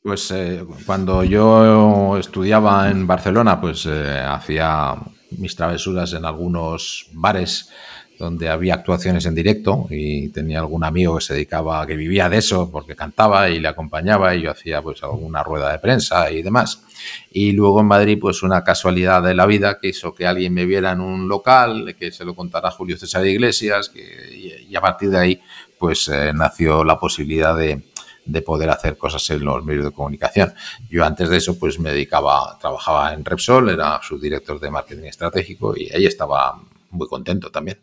[0.00, 4.94] pues eh, cuando yo estudiaba en Barcelona, pues eh, hacía
[5.36, 7.70] mis travesuras en algunos bares
[8.18, 12.38] donde había actuaciones en directo y tenía algún amigo que se dedicaba, que vivía de
[12.38, 16.42] eso porque cantaba y le acompañaba y yo hacía pues alguna rueda de prensa y
[16.42, 16.82] demás.
[17.30, 20.64] Y luego en Madrid pues una casualidad de la vida que hizo que alguien me
[20.64, 25.10] viera en un local, que se lo contara Julio César Iglesias que, y, a partir
[25.10, 25.40] de ahí
[25.78, 27.82] pues eh, nació la posibilidad de,
[28.24, 30.54] de poder hacer cosas en los medios de comunicación.
[30.88, 35.76] Yo antes de eso pues me dedicaba, trabajaba en Repsol, era subdirector de marketing estratégico
[35.76, 37.78] y ahí estaba muy contento también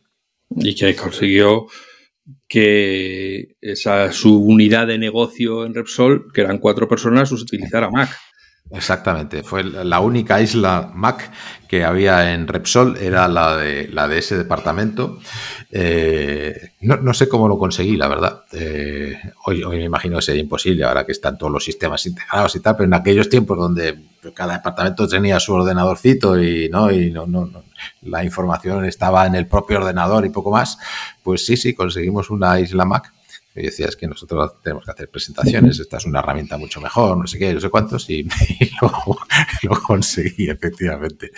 [0.58, 1.68] y que consiguió
[2.48, 8.10] que esa su unidad de negocio en Repsol, que eran cuatro personas, utilizara Mac.
[8.70, 11.30] Exactamente, fue la única isla Mac
[11.68, 15.20] que había en Repsol, era la de, la de ese departamento.
[15.72, 18.44] Eh, no, sé cómo lo conseguí, la verdad.
[18.54, 22.56] Eh, hoy, hoy, me imagino que sería imposible, ahora que están todos los sistemas integrados
[22.56, 27.12] y tal, pero en aquellos tiempos donde cada departamento tenía su ordenadorcito y no, y
[27.12, 27.50] no, no,
[28.04, 30.78] la información estaba en el propio ordenador y poco más,
[31.24, 33.12] pues sí, sí, conseguimos una isla Mac
[33.56, 37.18] y decía, es que nosotros tenemos que hacer presentaciones, esta es una herramienta mucho mejor,
[37.18, 38.26] no sé qué, no sé cuántos, y,
[39.64, 41.32] lo, conseguí efectivamente.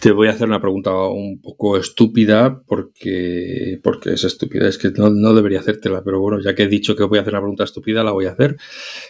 [0.00, 4.90] te voy a hacer una pregunta un poco estúpida porque, porque es estúpida, es que
[4.90, 7.64] no, debería hacértela, pero bueno, ya que he dicho que voy a hacer una pregunta
[7.64, 8.56] estúpida, la voy a hacer.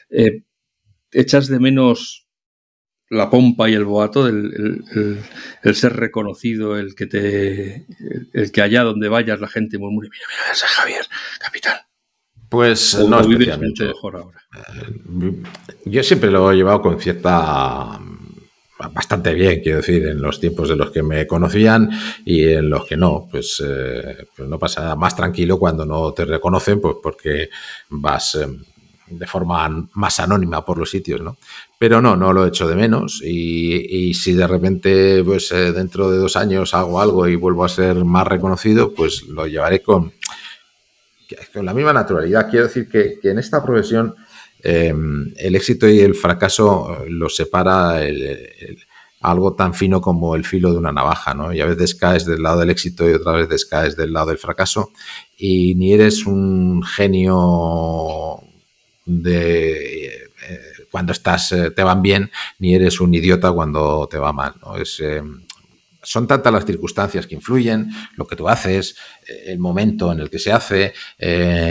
[0.09, 0.45] Eh,
[1.13, 2.29] ¿Echas de menos
[3.11, 4.85] la pompa y el boato, el,
[5.75, 7.87] ser reconocido, el que te,
[8.33, 11.07] el que allá donde vayas la gente murmure, mira, mira, ese es Javier,
[11.41, 11.79] capitán.
[12.49, 13.85] Pues no especialmente.
[13.85, 14.43] Mejor ahora.
[14.57, 15.43] Eh,
[15.85, 17.99] yo siempre lo he llevado con cierta
[18.93, 21.91] bastante bien, quiero decir, en los tiempos de los que me conocían
[22.25, 26.13] y en los que no, pues, eh, pues no pasa nada más tranquilo cuando no
[26.13, 27.51] te reconocen, pues porque
[27.91, 28.47] vas eh,
[29.11, 31.37] de forma más anónima por los sitios, ¿no?
[31.79, 36.19] Pero no, no lo echo de menos y, si de repente, pues eh, dentro de
[36.19, 40.13] dos años hago algo y vuelvo a ser más reconocido, pues lo llevaré con,
[41.53, 42.49] con la misma naturalidad.
[42.51, 44.15] Quiero decir que, en esta profesión
[44.63, 48.01] em, el éxito y el fracaso eh, lo separa
[49.21, 51.53] algo tan fino como el filo de una navaja, ¿no?
[51.53, 54.39] Y a veces caes del lado del éxito y otras veces caes del lado del
[54.39, 54.93] fracaso
[55.37, 58.43] y ni eres un genio
[59.11, 64.33] de eh, cuando estás eh, te van bien, ni eres un idiota cuando te va
[64.33, 64.55] mal.
[64.81, 65.23] Es, eh,
[66.03, 68.97] son tantas las circunstancias que influyen, lo que tú haces,
[69.47, 70.93] el momento en el que se hace,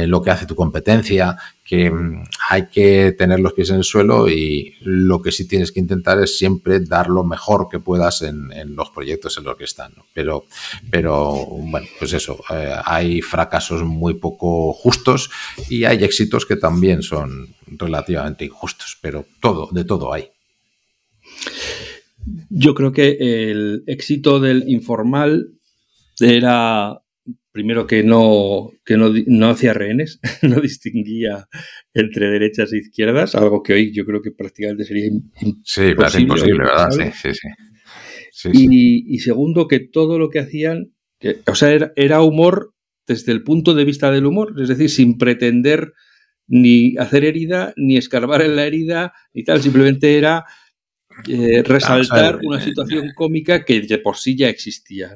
[0.07, 1.37] lo que hace tu competencia,
[1.69, 5.71] que mm, hay que tener los pies en el suelo y lo que sí tienes
[5.71, 9.65] que intentar es siempre dar lo mejor que puedas en, los proyectos en los que
[9.65, 9.93] están.
[10.11, 10.45] Pero,
[10.89, 15.29] pero, bueno, pues eso, eh, hay fracasos muy poco justos
[15.69, 20.31] y hay éxitos que también son relativamente injustos, pero todo, de todo hay.
[22.49, 25.53] Yo creo que el éxito del informal
[26.19, 27.01] era
[27.51, 31.47] primero que no, que no, hacía rehenes, no distinguía
[31.93, 36.09] entre derechas e izquierdas, algo que hoy yo creo que prácticamente sería imposible.
[36.09, 36.89] Sí, imposible, ¿verdad?
[36.91, 37.49] Sí, sí,
[38.31, 38.51] sí.
[38.53, 40.93] y, segundo, que todo lo que hacían,
[41.47, 42.73] o sea, era, humor
[43.07, 45.93] desde el punto de vista del humor, es decir, sin pretender
[46.47, 50.45] ni hacer herida, ni escarbar en la herida, ni tal, simplemente era
[51.27, 55.15] eh, resaltar una situación cómica que de por sí ya existía.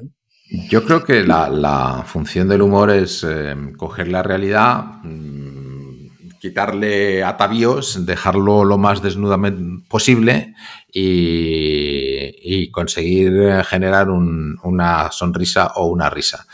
[0.68, 8.04] Yo creo que la, función del humor es eh, coger la realidad, mm, quitarle atavíos,
[8.04, 10.54] dejarlo lo más desnudamente posible
[10.92, 16.46] y, conseguir generar una sonrisa o una risa.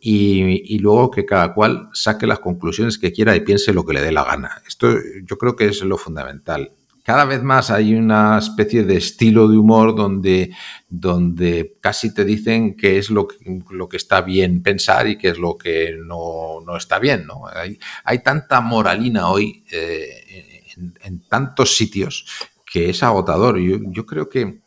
[0.00, 3.94] Y, y, luego que cada cual saque las conclusiones que quiera y piense lo que
[3.94, 4.62] le dé la gana.
[4.66, 4.88] Esto
[5.24, 6.70] yo creo que es lo fundamental
[7.06, 10.50] cada vez más hay una especie de estilo de humor donde,
[10.88, 13.36] donde casi te dicen qué es lo que,
[13.70, 17.24] lo que está bien pensar y qué es lo que no, está bien.
[17.24, 17.46] ¿no?
[17.46, 20.64] Hay, hay, tanta moralina hoy eh,
[21.04, 22.26] en, tantos sitios
[22.64, 23.56] que es agotador.
[23.58, 24.62] Yo, yo creo que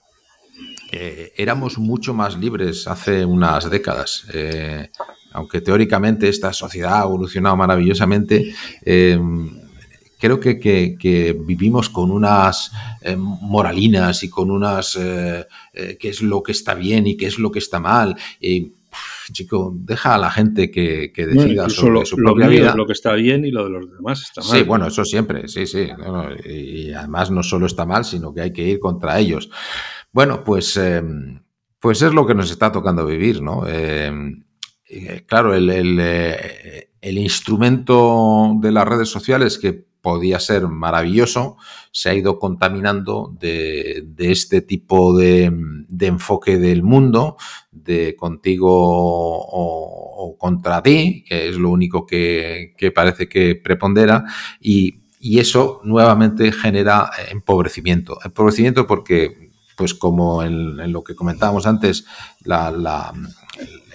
[0.93, 4.23] eh, éramos mucho más libres hace unas décadas.
[4.33, 4.89] Eh,
[5.33, 8.55] aunque teóricamente esta sociedad ha evolucionado maravillosamente,
[10.19, 12.71] creo que, vivimos con unas
[13.15, 17.59] moralinas y con unas qué es lo que está bien y qué es lo que
[17.59, 18.15] está mal.
[18.39, 18.73] Y,
[19.31, 22.75] chico, deja a la gente que, decida sobre su propia vida.
[22.75, 24.51] Lo que está bien y lo de los demás está mal.
[24.51, 25.87] Sí, bueno, eso siempre, sí, sí.
[26.45, 29.49] y además no solo está mal, sino que hay que ir contra ellos.
[30.11, 31.41] Bueno, pues, em,
[31.79, 33.67] pues es lo que nos está tocando vivir, ¿no?
[33.67, 34.43] Em,
[34.89, 41.57] eh, claro, el, eh, el, instrumento de las redes sociales que podía ser maravilloso
[41.91, 45.51] se ha ido contaminando de, este tipo de,
[45.99, 47.37] enfoque del mundo,
[47.71, 54.25] de contigo o, contra ti, que es lo único que, parece que prepondera,
[54.59, 58.19] y, eso nuevamente genera empobrecimiento.
[58.23, 59.48] Empobrecimiento porque,
[59.79, 62.05] pues como en, lo que comentábamos antes,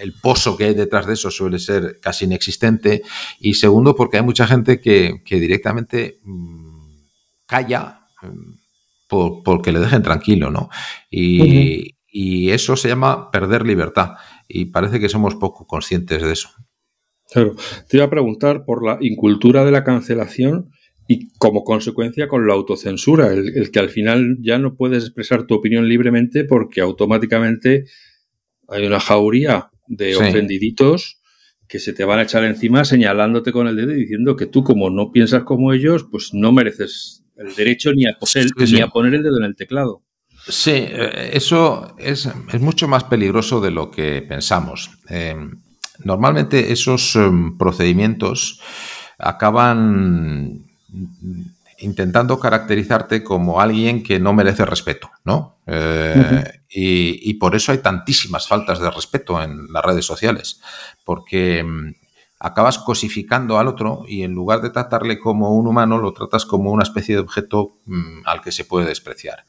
[0.00, 3.02] el pozo que hay detrás de eso suele ser casi inexistente.
[3.38, 6.86] Y segundo, porque hay mucha gente que, directamente mm,
[7.44, 9.10] calla mm,
[9.44, 10.70] porque le dejen tranquilo, ¿no?
[11.10, 14.14] Y, y eso se llama perder libertad.
[14.48, 16.48] Y parece que somos poco conscientes de eso.
[17.30, 17.56] Claro,
[17.90, 20.70] te iba a preguntar por la incultura de la cancelación
[21.06, 25.54] y como consecuencia con la autocensura, el, que al final ya no puedes expresar tu
[25.54, 27.84] opinión libremente porque automáticamente
[28.68, 31.20] hay una jauría de ofendiditos
[31.68, 34.64] que se te van a echar encima señalándote con el dedo y diciendo que tú
[34.64, 38.16] como no piensas como ellos, pues no mereces el derecho ni a,
[38.56, 40.02] ni a poner el dedo en el teclado.
[40.46, 42.28] Sí, eh, eso es,
[42.60, 44.90] mucho más peligroso de lo que pensamos.
[45.08, 45.62] Em,
[46.04, 48.60] normalmente esos em, procedimientos
[49.18, 50.66] acaban
[51.78, 55.58] intentando caracterizarte como alguien que no merece respeto, ¿no?
[55.66, 60.60] Eh, y, y, por eso hay tantísimas faltas de respeto en las redes sociales,
[61.04, 61.94] porque em,
[62.38, 66.70] acabas cosificando al otro y en lugar de tratarle como un humano, lo tratas como
[66.72, 69.44] una especie de objeto mm, al que se puede despreciar.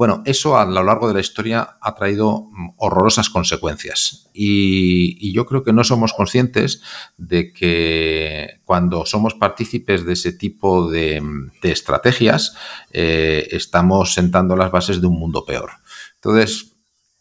[0.00, 5.44] Bueno, eso a lo largo de la historia ha traído mm, horrorosas consecuencias y, yo
[5.44, 6.80] creo que no somos conscientes
[7.18, 11.22] de que cuando somos partícipes de ese tipo de,
[11.62, 12.56] estrategias
[12.92, 15.72] eh, estamos sentando las bases de un mundo peor.
[16.14, 16.76] Entonces,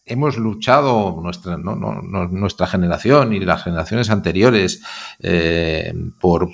[0.06, 4.82] hemos luchado, nuestra, nuestra generación y las generaciones anteriores,
[5.20, 6.50] eh, por,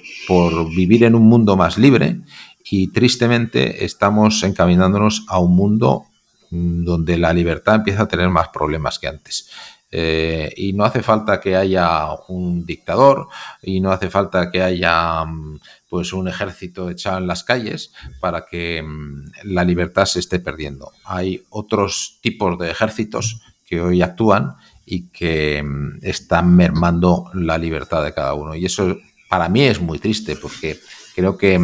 [0.76, 2.22] vivir en un mundo más libre
[2.68, 6.08] y tristemente estamos encaminándonos a un mundo
[6.84, 9.50] donde la libertad empieza a tener más problemas que antes.
[9.98, 13.30] Eh, y no hace falta que haya un dictador
[13.62, 18.46] y no hace falta que haya mm, pues un ejército echado en las calles para
[18.46, 20.92] que mm, la libertad se esté perdiendo.
[21.06, 28.04] Hay otros tipos de ejércitos que hoy actúan y que mm, están mermando la libertad
[28.04, 28.54] de cada uno.
[28.54, 28.98] Y eso
[29.30, 30.80] para mí es muy triste porque
[31.16, 31.58] creo que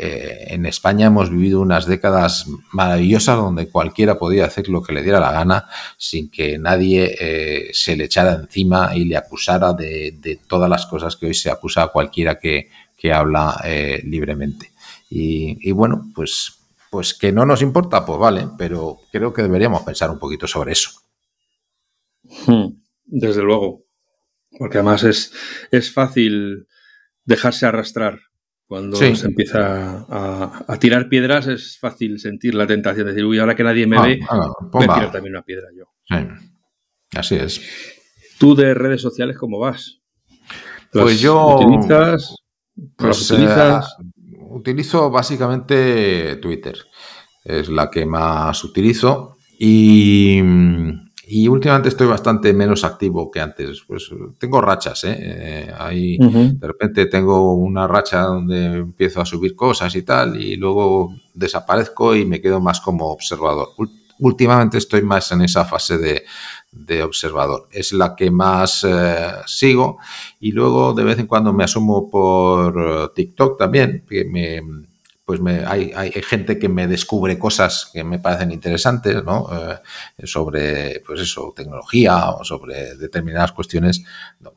[0.00, 5.02] eh, en España hemos vivido unas décadas maravillosas donde cualquiera podía hacer lo que le
[5.02, 10.38] diera la gana sin que nadie eh, se le echara encima y le acusara de,
[10.46, 12.70] todas las cosas que hoy se acusa a cualquiera que,
[13.12, 14.70] habla eh, libremente.
[15.10, 16.58] Y, bueno, pues,
[16.90, 20.72] pues que no nos importa, pues vale, pero creo que deberíamos pensar un poquito sobre
[20.72, 20.90] eso.
[22.46, 22.68] Hmm,
[23.04, 23.84] desde luego.
[24.58, 25.32] Porque además es,
[25.70, 26.68] es fácil
[27.24, 28.27] dejarse arrastrar
[28.68, 33.56] cuando se empieza a, tirar piedras es fácil sentir la tentación de decir, uy, ahora
[33.56, 34.20] que nadie me ah, ve,
[34.70, 35.90] voy a tirar también una piedra yo.
[37.16, 37.62] Así es.
[38.38, 40.02] ¿Tú de redes sociales cómo vas?
[40.92, 41.56] Pues yo...
[41.56, 42.36] ¿Utilizas?
[42.94, 43.80] Pues, eh,
[44.50, 46.76] utilizo básicamente Twitter.
[47.44, 49.38] Es la que más utilizo.
[49.58, 50.42] Y
[51.30, 53.82] y últimamente estoy bastante menos activo que antes.
[53.86, 55.16] Pues tengo rachas, ¿eh?
[55.18, 60.56] eh ahí de repente tengo una racha donde empiezo a subir cosas y tal, y
[60.56, 63.68] luego desaparezco y me quedo más como observador.
[64.20, 67.68] Últimamente estoy más en esa fase de, observador.
[67.70, 69.98] Es la que más eh, sigo.
[70.40, 74.87] Y luego de vez en cuando me asumo por TikTok también, que me
[75.28, 79.46] pues me, hay, hay, gente que me descubre cosas que me parecen interesantes, ¿no?
[79.52, 84.02] Eh, sobre, pues eso, tecnología o sobre determinadas cuestiones.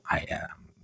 [0.06, 0.28] hay,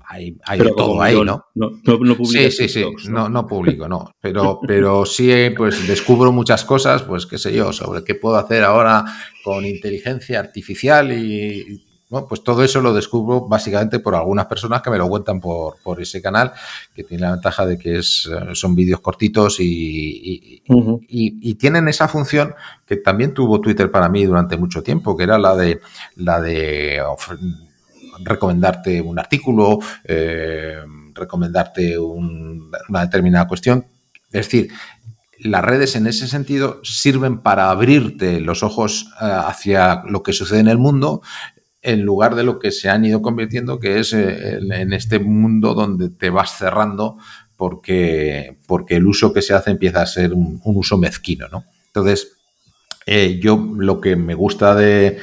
[0.02, 1.46] hay, hay todo ahí, ¿no?
[1.56, 3.30] No, no, sí, sí, sí, ¿no?
[3.30, 4.12] no, publico, no.
[4.20, 8.66] Pero, pero sí, pues descubro muchas cosas, pues qué sé yo, sobre qué puedo hacer
[8.66, 9.06] ahora
[9.42, 14.98] con inteligencia artificial y pues todo eso lo descubro básicamente por algunas personas que me
[14.98, 16.54] lo cuentan por, ese canal,
[16.96, 22.08] que tiene la ventaja de que es, eh, son vídeos cortitos y, y, tienen esa
[22.08, 22.56] función
[22.86, 25.82] que también tuvo Twitter para mí durante mucho tiempo, que era la de
[26.16, 27.02] la de
[28.24, 30.78] recomendarte un artículo, eh,
[31.14, 33.86] recomendarte una determinada cuestión.
[34.32, 34.70] Es decir,
[35.40, 40.60] las redes en ese sentido sirven para abrirte los ojos eh, hacia lo que sucede
[40.60, 41.22] en el mundo
[41.82, 45.74] en lugar de lo que se han ido convirtiendo, que es eh, en este mundo
[45.74, 47.18] donde te vas cerrando
[47.56, 51.66] porque, porque el uso que se hace empieza a ser un, uso mezquino, ¿no?
[51.88, 52.34] Entonces,
[53.06, 55.18] eh, yo lo que me gusta de,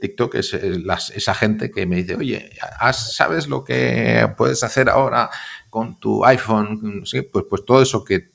[0.00, 2.50] TikTok es esa gente que me dice, oye,
[2.92, 5.30] ¿sabes lo que puedes hacer ahora
[5.70, 7.02] con tu iPhone?
[7.32, 8.30] pues, pues todo eso que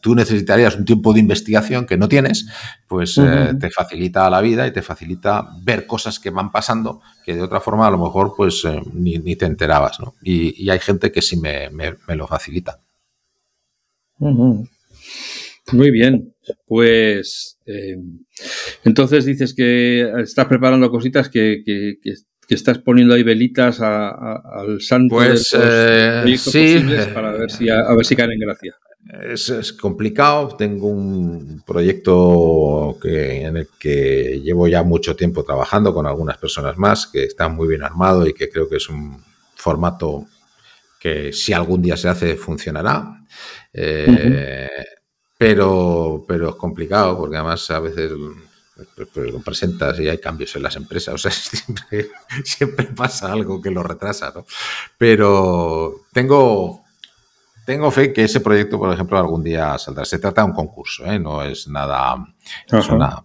[0.00, 2.46] tú necesitarías un tiempo de investigación que no tienes,
[2.88, 7.34] pues eh, te facilita la vida y te facilita ver cosas que van pasando que
[7.34, 10.14] de otra forma a lo mejor pues eh, ni, te enterabas, ¿no?
[10.22, 11.70] Y, hay gente que sí me,
[12.08, 12.80] lo facilita.
[14.18, 16.34] Muy bien,
[16.66, 17.96] pues eh,
[18.84, 21.62] entonces dices que estás preparando cositas que,
[22.48, 25.56] estás poniendo ahí velitas al santo pues,
[26.36, 28.74] sí, para ver si a ver si caen en gracia.
[29.08, 30.56] Es, complicado.
[30.56, 36.76] Tengo un proyecto que, en el que llevo ya mucho tiempo trabajando con algunas personas
[36.76, 39.22] más, que está muy bien armado y que creo que es un
[39.56, 40.26] formato
[40.98, 43.24] que si algún día se hace funcionará.
[43.72, 44.68] Eh,
[45.38, 48.12] pero, pero es complicado porque además a veces
[48.94, 51.14] pues, pues, lo presentas y hay cambios en las empresas.
[51.14, 52.10] O sea, siempre,
[52.44, 54.44] siempre pasa algo que lo retrasa, ¿no?
[54.98, 56.79] Pero tengo
[57.70, 60.04] tengo fe que ese proyecto, por ejemplo, algún día saldrá.
[60.04, 61.20] Se trata de un concurso, ¿eh?
[61.20, 62.16] no es nada,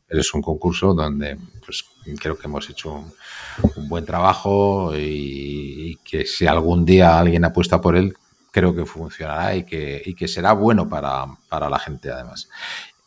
[0.07, 1.35] es, un concurso donde
[1.65, 1.83] pues,
[2.19, 7.95] creo que hemos hecho un, buen trabajo y, que si algún día alguien apuesta por
[7.95, 8.13] él,
[8.51, 12.47] creo que funcionará y que, que será bueno para, la gente además.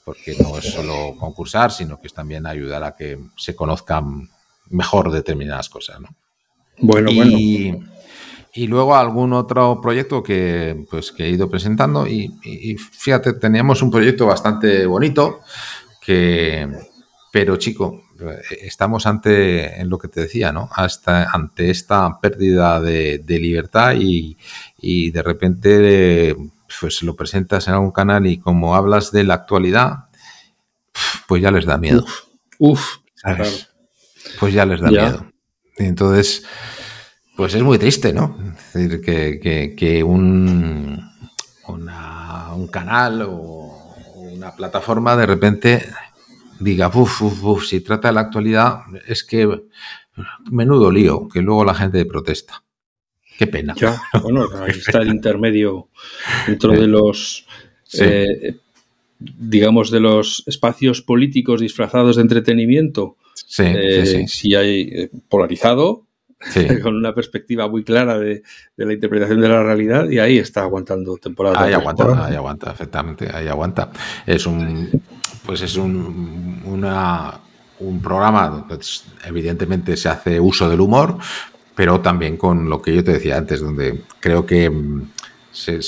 [0.05, 4.28] Porque no es solo concursar, sino que es también ayudar a que se conozcan
[4.70, 6.01] mejor determinadas cosas.
[6.01, 6.09] ¿no?
[6.78, 7.39] Bueno, bueno
[8.55, 12.07] y luego algún otro proyecto que, pues, que he ido presentando.
[12.07, 15.40] Y, fíjate, teníamos un proyecto bastante bonito,
[16.01, 16.68] que,
[17.32, 18.03] pero chico,
[18.62, 20.68] estamos ante, en lo que te decía, ¿no?
[20.72, 24.36] Hasta ante esta pérdida de, libertad y,
[25.11, 26.36] de repente
[26.80, 30.07] pues lo presentas en algún canal y como hablas de la actualidad,
[31.26, 32.05] pues ya les da miedo.
[32.59, 32.99] Uf,
[34.38, 35.26] Pues ya les da miedo.
[35.76, 36.44] Entonces,
[37.39, 38.36] pues es muy triste, ¿no?
[38.74, 41.01] Es decir, que, un,
[41.68, 45.84] un canal o una plataforma de repente
[46.59, 49.49] diga, uff, uff, uff, si trata de la actualidad, es que
[50.51, 52.64] menudo lío, que luego la gente protesta.
[53.39, 53.72] Qué pena.
[53.76, 55.91] Ya, bueno, ahí está el intermedio
[56.45, 57.47] dentro de los,
[58.01, 58.57] eh,
[59.20, 63.16] digamos, de los espacios políticos disfrazados de entretenimiento.
[63.36, 64.26] Sí, sí, eh, sí.
[64.26, 65.11] Si hay eh,
[66.82, 68.43] con una perspectiva muy clara de,
[68.76, 71.62] la interpretación de la realidad y ahí está aguantando temporada.
[71.62, 73.91] Ahí aguanta, ahí aguanta, efectivamente, ahí aguanta.
[74.26, 74.89] Es un,
[75.45, 77.41] pues es un, una,
[77.80, 78.78] un programa donde
[79.24, 81.18] evidentemente se hace uso del humor,
[81.74, 85.11] pero también con lo que yo te decía antes, donde creo que mm,
[85.51, 85.80] se,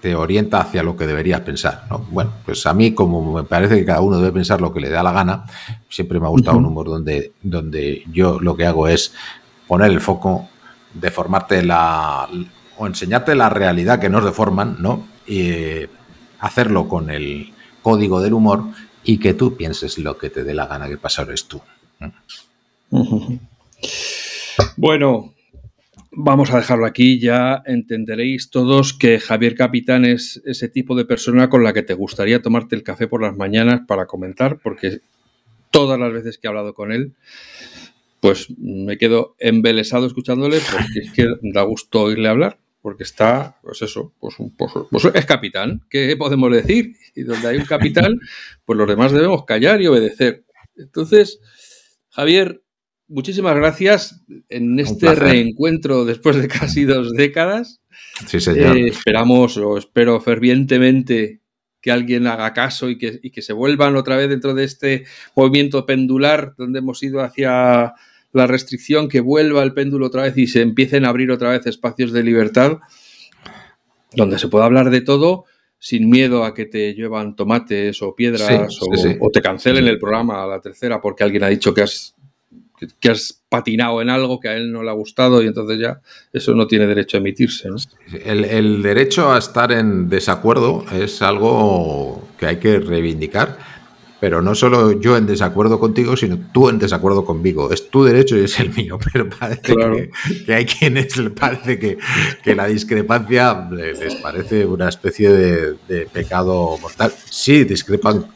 [0.00, 1.84] te orienta hacia lo que deberías pensar.
[1.90, 1.98] ¿no?
[2.10, 4.90] Bueno, pues a mí, como me parece que cada uno debe pensar lo que le
[4.90, 5.44] da la gana,
[5.88, 9.12] siempre me ha gustado un humor donde, donde yo lo que hago es
[9.68, 10.48] poner el foco,
[10.94, 12.28] deformarte la
[12.78, 15.06] o enseñarte la realidad que nos deforman, ¿no?
[15.26, 15.90] Y eh,
[16.40, 17.52] hacerlo con el
[17.82, 18.64] código del humor
[19.04, 21.60] y que tú pienses lo que te dé la gana que pasa eres tú.
[24.76, 25.34] Bueno,
[26.10, 27.18] vamos a dejarlo aquí.
[27.18, 31.94] Ya entenderéis todos que Javier Capitán es ese tipo de persona con la que te
[31.94, 35.00] gustaría tomarte el café por las mañanas para comentar, porque
[35.70, 37.14] todas las veces que he hablado con él,
[38.20, 43.82] pues me quedo embelesado escuchándole porque es que da gusto oírle hablar, porque está, pues
[43.82, 46.94] eso, pues, pues, pues, es capitán, ¿qué podemos decir?
[47.14, 48.20] Y donde hay un capitán,
[48.64, 50.44] pues los demás debemos callar y obedecer.
[50.76, 51.40] Entonces,
[52.10, 52.62] Javier,
[53.08, 57.80] muchísimas gracias en este reencuentro después de casi dos décadas.
[58.26, 58.76] Sí, señor.
[58.76, 61.40] Eh, esperamos o espero fervientemente
[61.80, 65.04] que alguien haga caso y que, y que se vuelvan otra vez dentro de este
[65.34, 67.94] movimiento pendular donde hemos ido hacia
[68.32, 71.66] la restricción, que vuelva el péndulo otra vez y se empiecen a abrir otra vez
[71.66, 72.78] espacios de libertad
[74.12, 75.44] donde se pueda hablar de todo
[75.78, 80.46] sin miedo a que te llevan tomates o piedras o, te cancelen el programa a
[80.46, 82.16] la tercera porque alguien ha dicho que has
[83.00, 86.00] que has patinado en algo que a él no le ha gustado y entonces ya
[86.32, 87.68] eso no tiene derecho a emitirse.
[88.24, 93.58] El, derecho a estar en desacuerdo es algo que hay que reivindicar,
[94.20, 97.72] pero no solo yo en desacuerdo contigo, sino tú en desacuerdo conmigo.
[97.72, 99.74] Es tu derecho y es el mío, pero parece
[100.44, 101.98] que, hay quienes le parece que,
[102.54, 107.12] la discrepancia les parece una especie de, pecado mortal.
[107.30, 108.26] Sí, discrepan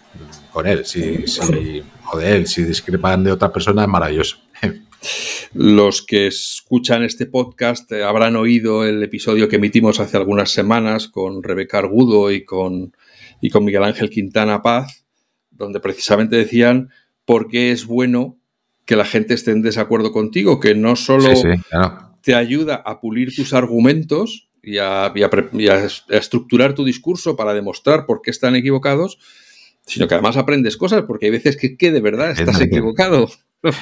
[0.53, 1.82] con él, sí, sí,
[2.21, 4.39] él, si discrepan de otra persona es maravilloso.
[5.55, 11.09] Los que escuchan este podcast eh, habrán oído el episodio que emitimos hace algunas semanas
[11.09, 12.97] con Rebeca Argudo y con,
[13.41, 15.05] y con Miguel Ángel Quintana Paz,
[15.51, 16.91] donde precisamente decían
[17.25, 18.39] por qué es bueno
[18.85, 21.29] que la gente esté en desacuerdo contigo, que no solo
[22.23, 25.13] te ayuda a pulir tus argumentos y a,
[26.09, 29.19] estructurar tu discurso para demostrar por qué están equivocados,
[29.87, 33.28] sino que además aprendes cosas, porque hay veces que, que de verdad estás equivocado.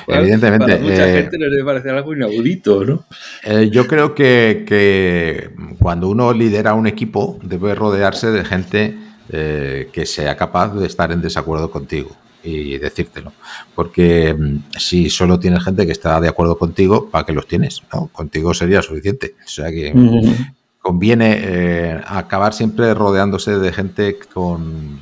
[0.09, 0.79] Evidentemente.
[0.79, 3.05] mucha eh, gente le debe parecer algo inaudito, ¿no?
[3.43, 8.97] Eh, yo creo que, cuando uno lidera un equipo debe rodearse de gente
[9.31, 12.11] eh, que sea capaz de estar en desacuerdo contigo
[12.43, 13.33] y decírtelo.
[13.75, 17.83] Porque mm, si solo tienes gente que está de acuerdo contigo, ¿para qué los tienes?
[17.93, 18.09] ¿no?
[18.09, 19.35] Contigo sería suficiente.
[19.45, 19.95] O sea que
[20.81, 25.01] conviene acabar siempre rodeándose de gente con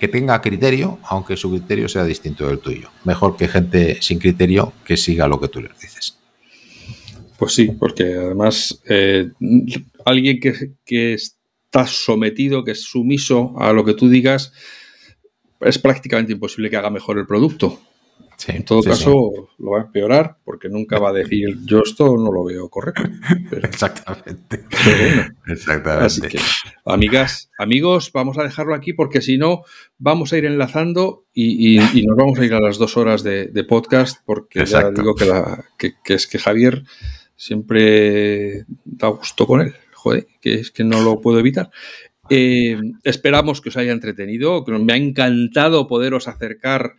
[0.00, 2.90] que tenga criterio, aunque su criterio sea distinto del tuyo.
[3.04, 6.18] Mejor que gente sin criterio que siga lo que tú les dices.
[7.38, 9.30] Pues sí, porque además eh,
[10.04, 14.52] alguien que, que está sometido, que es sumiso a lo que tú digas,
[15.60, 17.78] es prácticamente imposible que haga mejor el producto
[18.48, 22.32] en todo caso, lo va a empeorar porque nunca va a decir yo esto no
[22.32, 23.02] lo veo correcto.
[23.62, 24.64] Exactamente.
[25.46, 26.06] Exactamente.
[26.06, 26.38] Así que,
[26.84, 29.62] amigas, amigos, vamos a dejarlo aquí porque si no,
[29.98, 34.20] vamos a ir enlazando y, nos vamos a ir a las dos horas de, podcast
[34.24, 36.84] porque ya digo que, la, que, es que Javier
[37.36, 39.74] siempre da gusto con él.
[39.92, 41.70] Joder, que es que no lo puedo evitar.
[42.30, 44.64] Eh, esperamos que os haya entretenido.
[44.64, 46.94] Que me ha encantado poderos acercar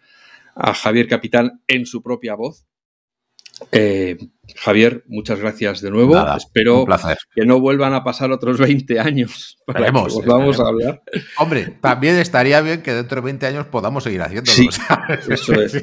[0.55, 2.65] a Javier Capitán en su propia voz.
[3.71, 4.17] Eh,
[4.55, 6.17] Javier, muchas gracias de nuevo.
[6.35, 6.85] Espero
[7.35, 11.01] que no vuelvan a pasar otros 20 años para vamos a hablar.
[11.37, 14.51] Hombre, también estaría bien que dentro de 20 años podamos seguir haciéndolo.
[14.51, 14.69] Sí,
[15.29, 15.81] eso es.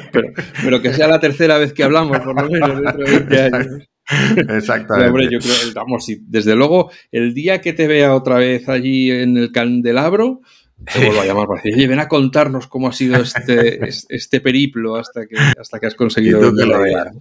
[0.62, 3.88] Pero, que sea la tercera vez que hablamos, por lo menos dentro de 20 años.
[4.48, 5.08] Exactamente.
[5.08, 9.36] hombre, yo creo, vamos, desde luego, el día que te vea otra vez allí en
[9.36, 10.40] el candelabro,
[10.84, 14.40] te vuelvo a llamar para decir, oye, ven a contarnos cómo ha sido este, este
[14.40, 17.12] periplo hasta que, hasta que has conseguido la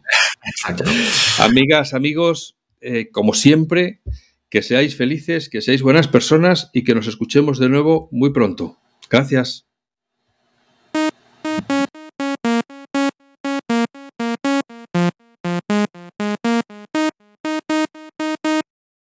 [1.40, 4.02] Amigas, amigos, eh, como siempre,
[4.50, 8.78] que seáis felices, que seáis buenas personas y que nos escuchemos de nuevo muy pronto.
[9.10, 9.67] Gracias.